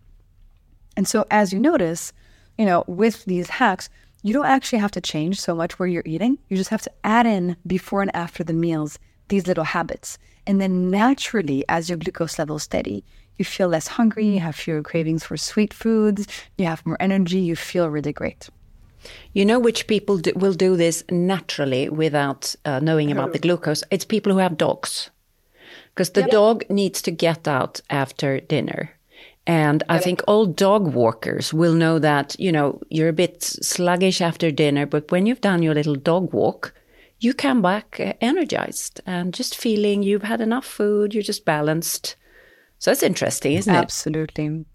And 0.97 1.07
so, 1.07 1.25
as 1.29 1.53
you 1.53 1.59
notice, 1.59 2.11
you 2.57 2.65
know, 2.65 2.83
with 2.87 3.23
these 3.25 3.49
hacks, 3.49 3.87
you 4.23 4.33
don't 4.33 4.47
actually 4.47 4.79
have 4.79 4.91
to 4.91 4.99
change 4.99 5.39
so 5.39 5.53
much 5.53 5.77
where 5.77 5.87
you're 5.87 6.03
eating. 6.05 6.39
You 6.49 6.57
just 6.57 6.71
have 6.71 6.81
to 6.81 6.91
add 7.03 7.27
in 7.27 7.55
before 7.65 8.01
and 8.01 8.13
after 8.15 8.43
the 8.43 8.51
meals 8.51 8.97
these 9.29 9.45
little 9.45 9.63
habits. 9.63 10.17
And 10.47 10.59
then 10.59 10.89
naturally, 10.89 11.63
as 11.69 11.87
your 11.87 11.97
glucose 11.97 12.39
levels 12.39 12.63
steady, 12.63 13.03
you 13.37 13.45
feel 13.45 13.67
less 13.67 13.87
hungry, 13.87 14.25
you 14.25 14.39
have 14.39 14.55
fewer 14.55 14.81
cravings 14.81 15.23
for 15.23 15.37
sweet 15.37 15.73
foods, 15.73 16.27
you 16.57 16.65
have 16.65 16.85
more 16.85 16.97
energy, 16.99 17.39
you 17.39 17.55
feel 17.55 17.89
really 17.89 18.13
great. 18.13 18.49
You 19.33 19.45
know 19.45 19.59
which 19.59 19.85
people 19.85 20.17
do, 20.17 20.31
will 20.35 20.53
do 20.53 20.75
this 20.75 21.03
naturally 21.11 21.89
without 21.89 22.55
uh, 22.65 22.79
knowing 22.79 23.11
about 23.11 23.33
the 23.33 23.39
glucose? 23.39 23.83
It's 23.91 24.05
people 24.05 24.33
who 24.33 24.39
have 24.39 24.57
dogs. 24.57 25.11
Because 25.93 26.09
the 26.11 26.21
yep. 26.21 26.31
dog 26.31 26.63
needs 26.69 27.01
to 27.03 27.11
get 27.11 27.47
out 27.47 27.81
after 27.89 28.39
dinner 28.39 28.96
and 29.47 29.81
I 29.87 29.99
think 29.99 30.21
all 30.27 30.45
dog 30.45 30.93
walkers 30.93 31.53
will 31.53 31.73
know 31.73 31.99
that, 31.99 32.35
you 32.37 32.51
know, 32.51 32.81
you're 32.89 33.07
a 33.07 33.13
bit 33.13 33.41
sluggish 33.41 34.19
after 34.19 34.51
dinner, 34.51 34.85
but 34.85 35.09
when 35.09 35.25
you've 35.25 35.39
done 35.39 35.63
your 35.63 35.73
little 35.73 35.95
dog 35.95 36.33
walk, 36.33 36.73
you 37.21 37.33
come 37.33 37.61
back 37.61 37.97
uh, 37.97 38.11
energized 38.19 38.99
and 39.05 39.33
just 39.33 39.55
feeling 39.55 40.03
you've 40.03 40.23
had 40.23 40.41
enough 40.41 40.65
food, 40.65 41.13
you're 41.13 41.23
just 41.23 41.45
balanced. 41.45 42.17
So 42.79 42.91
it's 42.91 43.01
interesting, 43.01 43.53
isn't 43.53 43.73
it? 43.73 43.77
Absolutely. 43.77 44.65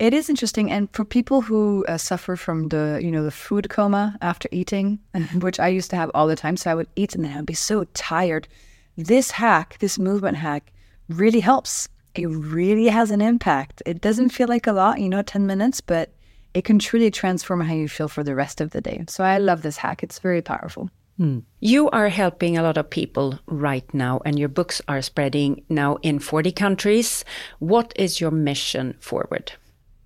It 0.00 0.12
is 0.12 0.28
interesting, 0.28 0.72
and 0.72 0.88
for 0.92 1.04
people 1.04 1.42
who 1.42 1.84
uh, 1.86 1.96
suffer 1.96 2.34
from 2.34 2.68
the, 2.68 2.98
you 3.00 3.12
know, 3.12 3.22
the 3.22 3.30
food 3.30 3.70
coma 3.70 4.16
after 4.20 4.48
eating, 4.50 4.98
which 5.38 5.60
I 5.60 5.68
used 5.68 5.90
to 5.90 5.96
have 5.96 6.10
all 6.14 6.26
the 6.26 6.34
time, 6.34 6.56
so 6.56 6.72
I 6.72 6.74
would 6.74 6.88
eat 6.96 7.14
and 7.14 7.24
then 7.24 7.38
I'd 7.38 7.46
be 7.46 7.54
so 7.54 7.84
tired. 7.94 8.48
This 8.96 9.30
hack, 9.30 9.76
this 9.78 10.00
movement 10.00 10.38
hack, 10.38 10.72
really 11.08 11.40
helps 11.40 11.88
it 12.14 12.26
really 12.26 12.88
has 12.88 13.10
an 13.10 13.20
impact. 13.20 13.82
It 13.86 14.00
doesn't 14.00 14.30
feel 14.30 14.48
like 14.48 14.66
a 14.66 14.72
lot, 14.72 15.00
you 15.00 15.08
know, 15.08 15.22
10 15.22 15.46
minutes, 15.46 15.80
but 15.80 16.12
it 16.54 16.64
can 16.64 16.78
truly 16.78 17.10
transform 17.10 17.60
how 17.60 17.74
you 17.74 17.88
feel 17.88 18.08
for 18.08 18.24
the 18.24 18.34
rest 18.34 18.60
of 18.60 18.70
the 18.70 18.80
day. 18.80 19.04
So 19.08 19.24
I 19.24 19.38
love 19.38 19.62
this 19.62 19.76
hack. 19.76 20.02
It's 20.02 20.18
very 20.18 20.42
powerful. 20.42 20.90
Hmm. 21.16 21.40
You 21.60 21.90
are 21.90 22.08
helping 22.08 22.56
a 22.56 22.62
lot 22.62 22.78
of 22.78 22.88
people 22.88 23.38
right 23.46 23.84
now, 23.92 24.20
and 24.24 24.38
your 24.38 24.48
books 24.48 24.80
are 24.88 25.02
spreading 25.02 25.62
now 25.68 25.96
in 25.96 26.18
40 26.18 26.50
countries. 26.52 27.24
What 27.58 27.92
is 27.94 28.20
your 28.20 28.30
mission 28.30 28.96
forward? 29.00 29.52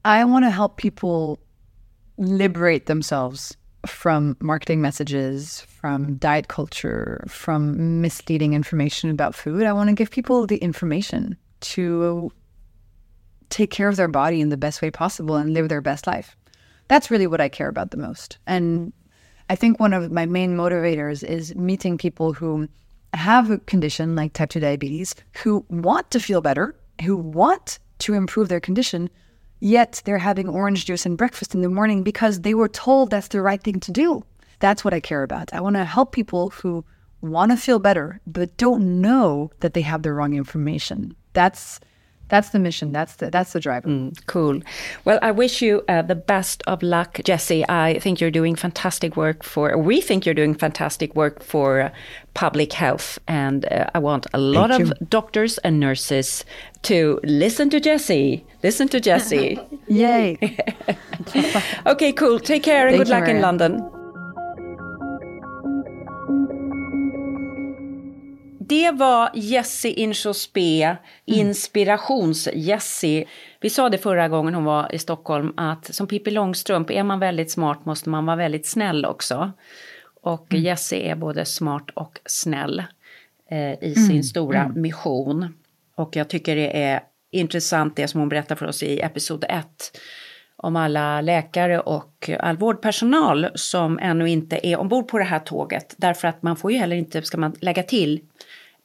I 0.04 0.24
want 0.24 0.44
to 0.44 0.50
help 0.50 0.76
people 0.76 1.38
liberate 2.18 2.86
themselves 2.86 3.56
from 3.86 4.36
marketing 4.40 4.80
messages, 4.80 5.60
from 5.60 6.16
diet 6.16 6.48
culture, 6.48 7.24
from 7.28 8.00
misleading 8.00 8.54
information 8.54 9.10
about 9.10 9.34
food. 9.34 9.64
I 9.64 9.72
want 9.72 9.88
to 9.90 9.94
give 9.94 10.10
people 10.10 10.46
the 10.46 10.56
information 10.56 11.36
to 11.64 12.30
take 13.50 13.70
care 13.70 13.88
of 13.88 13.96
their 13.96 14.08
body 14.08 14.40
in 14.40 14.48
the 14.48 14.56
best 14.56 14.82
way 14.82 14.90
possible 14.90 15.36
and 15.36 15.54
live 15.54 15.68
their 15.68 15.80
best 15.80 16.06
life. 16.06 16.36
That's 16.88 17.10
really 17.10 17.26
what 17.26 17.40
I 17.40 17.48
care 17.48 17.68
about 17.68 17.90
the 17.90 17.96
most. 17.96 18.38
And 18.46 18.92
I 19.48 19.56
think 19.56 19.78
one 19.78 19.92
of 19.92 20.10
my 20.10 20.26
main 20.26 20.56
motivators 20.56 21.22
is 21.22 21.54
meeting 21.54 21.98
people 21.98 22.32
who 22.32 22.68
have 23.12 23.50
a 23.50 23.58
condition 23.58 24.16
like 24.16 24.32
type 24.32 24.50
2 24.50 24.60
diabetes, 24.60 25.14
who 25.42 25.64
want 25.68 26.10
to 26.10 26.20
feel 26.20 26.40
better, 26.40 26.74
who 27.04 27.16
want 27.16 27.78
to 28.00 28.14
improve 28.14 28.48
their 28.48 28.60
condition, 28.60 29.08
yet 29.60 30.02
they're 30.04 30.18
having 30.18 30.48
orange 30.48 30.84
juice 30.84 31.06
and 31.06 31.16
breakfast 31.16 31.54
in 31.54 31.62
the 31.62 31.68
morning 31.68 32.02
because 32.02 32.40
they 32.40 32.54
were 32.54 32.68
told 32.68 33.10
that's 33.10 33.28
the 33.28 33.40
right 33.40 33.62
thing 33.62 33.80
to 33.80 33.92
do. 33.92 34.24
That's 34.58 34.84
what 34.84 34.94
I 34.94 35.00
care 35.00 35.22
about. 35.22 35.52
I 35.52 35.60
want 35.60 35.76
to 35.76 35.84
help 35.84 36.12
people 36.12 36.50
who 36.50 36.84
want 37.20 37.50
to 37.50 37.56
feel 37.56 37.78
better 37.78 38.20
but 38.26 38.56
don't 38.56 39.00
know 39.00 39.50
that 39.60 39.74
they 39.74 39.80
have 39.80 40.02
the 40.02 40.12
wrong 40.12 40.34
information 40.34 41.14
that's 41.34 41.80
that's 42.28 42.50
the 42.50 42.58
mission. 42.58 42.92
That's 42.92 43.16
the 43.16 43.30
that's 43.30 43.52
the 43.52 43.60
driver. 43.60 43.88
Mm, 43.88 44.26
cool. 44.26 44.60
Well, 45.04 45.18
I 45.20 45.30
wish 45.30 45.60
you 45.60 45.82
uh, 45.88 46.02
the 46.02 46.14
best 46.14 46.62
of 46.66 46.82
luck, 46.82 47.20
Jessie. 47.22 47.64
I 47.68 47.98
think 47.98 48.20
you're 48.20 48.30
doing 48.30 48.56
fantastic 48.56 49.16
work 49.16 49.42
for. 49.42 49.76
We 49.76 50.00
think 50.00 50.24
you're 50.24 50.34
doing 50.34 50.54
fantastic 50.54 51.14
work 51.14 51.42
for 51.42 51.80
uh, 51.80 51.90
public 52.32 52.72
health, 52.72 53.18
and 53.28 53.66
uh, 53.66 53.90
I 53.94 53.98
want 53.98 54.26
a 54.32 54.38
lot 54.38 54.70
Thank 54.70 54.82
of 54.82 54.88
you. 54.88 55.06
doctors 55.10 55.58
and 55.58 55.78
nurses 55.78 56.44
to 56.82 57.20
listen 57.24 57.68
to 57.70 57.80
Jessie. 57.80 58.44
Listen 58.62 58.88
to 58.88 59.00
Jessie. 59.00 59.60
Yay! 59.88 60.38
okay, 61.86 62.12
cool. 62.12 62.40
Take 62.40 62.62
care 62.62 62.88
and 62.88 62.96
Thank 62.96 63.08
good 63.08 63.12
luck 63.12 63.28
in 63.28 63.42
London. 63.42 63.90
Det 68.74 68.90
var 68.90 69.30
Jessie 69.34 69.92
Inchauspé, 69.92 70.96
inspirations-Jessie. 71.24 73.24
Vi 73.60 73.70
sa 73.70 73.88
det 73.88 73.98
förra 73.98 74.28
gången 74.28 74.54
hon 74.54 74.64
var 74.64 74.94
i 74.94 74.98
Stockholm 74.98 75.52
att 75.56 75.94
som 75.94 76.06
Pippi 76.06 76.30
Långstrump, 76.30 76.90
är 76.90 77.02
man 77.02 77.20
väldigt 77.20 77.50
smart 77.50 77.84
måste 77.84 78.08
man 78.08 78.26
vara 78.26 78.36
väldigt 78.36 78.66
snäll 78.66 79.04
också. 79.04 79.52
Och 80.22 80.46
Jessie 80.50 81.10
är 81.10 81.16
både 81.16 81.44
smart 81.44 81.90
och 81.94 82.20
snäll 82.26 82.82
eh, 83.50 83.82
i 83.82 83.94
sin 83.94 84.24
stora 84.24 84.68
mission. 84.68 85.54
Och 85.96 86.16
jag 86.16 86.28
tycker 86.28 86.56
det 86.56 86.82
är 86.82 87.00
intressant 87.30 87.96
det 87.96 88.08
som 88.08 88.20
hon 88.20 88.28
berättar 88.28 88.56
för 88.56 88.66
oss 88.66 88.82
i 88.82 89.00
episod 89.00 89.44
1 89.48 89.66
om 90.56 90.76
alla 90.76 91.20
läkare 91.20 91.80
och 91.80 92.30
all 92.38 92.56
vårdpersonal 92.56 93.48
som 93.54 93.98
ännu 93.98 94.30
inte 94.30 94.66
är 94.66 94.80
ombord 94.80 95.08
på 95.08 95.18
det 95.18 95.24
här 95.24 95.38
tåget. 95.38 95.94
Därför 95.96 96.28
att 96.28 96.42
man 96.42 96.56
får 96.56 96.72
ju 96.72 96.78
heller 96.78 96.96
inte, 96.96 97.22
ska 97.22 97.38
man 97.38 97.54
lägga 97.60 97.82
till, 97.82 98.20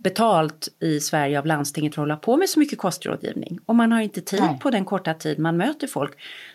betalt 0.04 0.68
i 0.80 1.00
Sverige 1.00 1.40
av 1.40 1.46
landstinget 1.46 1.96
för 1.96 2.02
att 2.02 2.04
hålla 2.04 2.16
på 2.18 2.38
med 2.38 2.50
så 2.50 2.60
mycket 2.60 2.78
kostrådgivning. 2.78 3.60
Och 3.66 3.76
man 3.76 3.92
har 3.92 4.02
inte 4.02 4.22
tid 4.22 4.42
Nej. 4.42 4.60
på 4.60 4.70
den 4.70 4.86
korta 4.86 5.14
tid 5.14 5.40
man 5.40 5.58
möter 5.58 5.88
folk. 5.88 6.12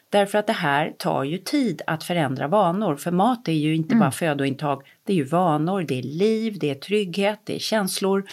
Därför 0.09 0.39
att 0.39 0.47
det 0.47 0.53
här 0.53 0.93
tar 0.99 1.25
ju 1.25 1.39
tid 1.39 1.83
att 1.87 2.05
förändra 2.05 2.49
vanor. 2.49 2.97
För 2.97 3.11
mat 3.11 3.49
är 3.49 3.53
ju 3.53 3.75
inte 3.75 3.95
bara 3.97 4.11
födointag, 4.11 4.83
det 5.07 5.13
är 5.13 5.17
ju 5.17 5.25
vanor, 5.25 5.83
det 5.83 5.99
är 5.99 6.03
liv, 6.03 6.57
det 6.61 6.71
är 6.71 6.75
trygghet, 6.75 7.41
det 7.45 7.55
är 7.55 7.59
känslor. 7.59 8.25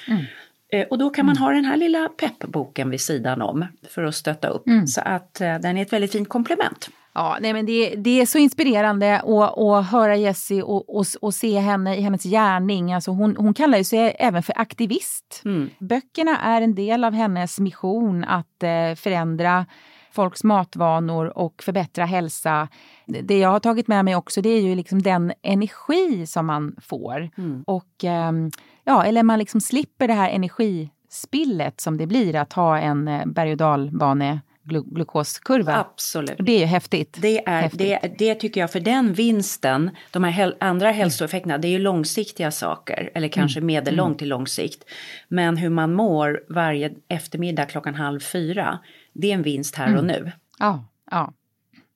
Eh, 0.74 0.88
Och 0.88 0.98
då 0.98 1.10
kan 1.10 1.26
man 1.26 1.38
ha 1.38 1.52
den 1.52 1.66
här 1.66 1.78
lilla 1.78 2.10
peppboken 2.10 2.90
vid 2.90 3.02
sidan 3.02 3.42
om 3.42 3.66
för 3.90 4.04
att 4.04 4.16
stötta 4.16 4.48
upp. 4.48 4.64
Så 4.88 5.02
att 5.02 5.42
eh, 5.42 5.60
den 5.60 5.78
är 5.78 5.82
ett 5.82 5.94
väldigt 5.94 6.12
fint 6.12 6.30
komplement. 6.30 6.90
Ja, 7.14 7.38
nej 7.42 7.54
men 7.54 7.66
det, 7.66 7.96
det 7.96 8.22
är 8.22 8.26
så 8.26 8.38
inspirerande 8.38 9.20
att, 9.20 9.58
att 9.58 9.92
höra 9.92 10.16
Jessie 10.16 10.62
och, 10.62 10.96
och, 10.98 11.06
och 11.22 11.34
se 11.34 11.60
henne 11.60 11.96
i 11.96 12.02
hennes 12.02 12.24
gärning. 12.24 12.94
Alltså 12.94 13.12
hon, 13.12 13.36
hon 13.38 13.54
kallar 13.54 13.78
ju 13.78 13.84
sig 13.84 14.16
även 14.20 14.44
för 14.44 14.54
aktivist. 14.60 15.42
Böckerna 15.80 16.38
är 16.38 16.62
en 16.62 16.76
del 16.76 17.04
av 17.04 17.14
hennes 17.14 17.60
mission 17.60 18.24
att 18.24 18.64
eh, 18.64 18.96
förändra 18.96 19.66
folks 20.12 20.44
matvanor 20.44 21.38
och 21.38 21.64
förbättra 21.64 22.06
hälsa. 22.06 22.68
Det 23.06 23.38
jag 23.38 23.50
har 23.50 23.60
tagit 23.60 23.88
med 23.88 24.06
mig 24.06 24.16
också 24.16 24.42
det 24.42 24.50
är 24.50 24.62
ju 24.62 24.76
liksom 24.76 25.02
den 25.02 25.34
energi 25.42 26.26
som 26.28 26.46
man 26.46 26.76
får. 26.82 27.30
Och 27.66 28.04
ehm, 28.04 28.52
ja, 28.84 29.06
eller 29.06 29.24
man 29.24 29.40
liksom 29.40 29.62
slipper 29.62 30.08
det 30.08 30.14
här 30.14 30.30
energispillet 30.30 31.82
som 31.82 31.98
det 31.98 32.08
blir 32.08 32.36
att 32.36 32.54
ha 32.54 32.78
en 32.80 33.08
eh, 33.08 33.26
berg 33.26 33.52
och 33.52 33.58
dalbane 33.58 34.40
glu- 34.64 34.94
glukoskurva. 34.94 35.76
Absolut. 35.76 36.40
Och 36.40 36.44
Det 36.44 36.52
är 36.52 36.60
ju 36.60 36.66
häftigt. 36.66 37.18
Det, 37.22 37.48
är, 37.48 37.62
Häftigt. 37.62 37.80
det, 37.80 38.16
det 38.18 38.36
tycker 38.36 38.62
jag, 38.62 38.72
för 38.72 38.80
den 38.80 39.14
vinsten, 39.14 39.92
de 40.12 40.24
här 40.24 40.32
häl, 40.32 40.56
andra 40.60 40.92
hälsoeffekterna, 40.92 41.58
det 41.58 41.68
är 41.68 41.72
ju 41.72 41.80
långsiktiga 41.80 42.52
saker, 42.52 43.12
eller 43.16 43.28
kanske 43.28 43.62
medellång 43.62 44.16
till 44.16 44.30
lång 44.30 44.48
sikt. 44.48 44.84
Men 45.28 45.58
hur 45.58 45.70
man 45.70 45.94
mår 45.94 46.44
varje 46.50 46.92
eftermiddag 47.08 47.66
klockan 47.66 47.96
halv 47.96 48.20
fyra, 48.20 48.80
det 49.14 49.30
är 49.32 49.34
en 49.34 49.44
vinst 49.44 49.76
här 49.76 49.98
och 49.98 50.06
nu. 50.06 50.32
Ja, 50.60 50.86
ja. 51.12 51.34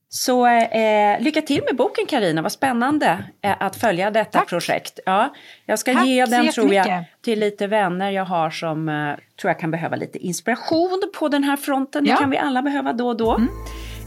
Så 0.09 0.47
eh, 0.47 1.19
lycka 1.21 1.41
till 1.41 1.61
med 1.67 1.75
boken 1.75 2.05
Karina, 2.05 2.41
vad 2.41 2.51
spännande 2.51 3.23
eh, 3.41 3.55
att 3.59 3.75
följa 3.75 4.11
detta 4.11 4.39
Tack. 4.39 4.49
projekt. 4.49 4.99
Ja, 5.05 5.33
jag 5.65 5.79
ska 5.79 5.93
Tack 5.93 6.05
ge 6.05 6.25
den 6.25 6.51
tror 6.51 6.73
jag 6.73 7.03
till 7.23 7.39
lite 7.39 7.67
vänner 7.67 8.11
jag 8.11 8.25
har 8.25 8.49
som 8.49 8.89
eh, 8.89 9.15
tror 9.41 9.49
jag 9.49 9.59
kan 9.59 9.71
behöva 9.71 9.95
lite 9.95 10.17
inspiration 10.17 11.01
på 11.19 11.27
den 11.27 11.43
här 11.43 11.57
fronten. 11.57 12.03
Det 12.03 12.09
Ja. 12.09 12.15
Mm. 12.15 12.23
kan 12.23 12.29
vi 12.29 12.37
alla 12.37 12.61
behöva 12.61 12.93
då 12.93 13.07
och 13.07 13.17
då. 13.17 13.41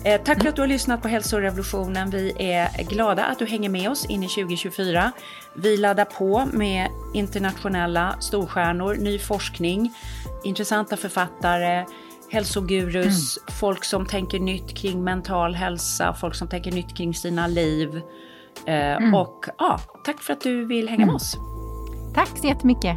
Eh, 0.05 0.21
tack 0.23 0.43
för 0.43 0.49
att 0.49 0.57
du 0.57 0.63
har 0.63 0.69
lyssnat 0.69 1.03
på 1.03 1.09
Hälsorevolutionen. 1.09 2.11
Vi 2.11 2.33
är 2.39 2.83
glada 2.89 3.25
att 3.25 3.39
du 3.39 3.47
hänger 3.47 3.69
med 3.69 3.91
oss 3.91 4.07
in 4.11 4.23
i 4.23 4.29
2024. 4.29 5.13
Vi 5.57 5.77
laddar 5.77 6.05
på 6.05 6.47
med 6.53 6.89
internationella 7.15 8.17
storstjärnor, 8.21 8.95
ny 8.95 9.19
forskning, 9.19 9.93
intressanta 10.45 10.97
författare, 10.97 11.85
hälsogurus, 12.31 13.39
folk 13.61 13.85
som 13.85 14.07
tänker 14.07 14.39
nytt 14.41 14.75
kring 14.77 15.05
mental 15.05 15.55
hälsa, 15.55 16.15
folk 16.15 16.35
som 16.35 16.49
tänker 16.49 16.73
nytt 16.73 16.97
kring 16.97 17.15
sina 17.15 17.47
liv. 17.47 18.01
Eh, 18.67 19.15
Och 19.15 19.45
ja, 19.59 19.81
tack 20.05 20.21
för 20.23 20.33
att 20.33 20.41
du 20.41 20.65
vill 20.67 20.89
hänga 20.89 21.07
med 21.07 21.15
oss. 21.15 21.37
Tack 22.15 22.29
så 22.39 22.47
jättemycket. 22.47 22.97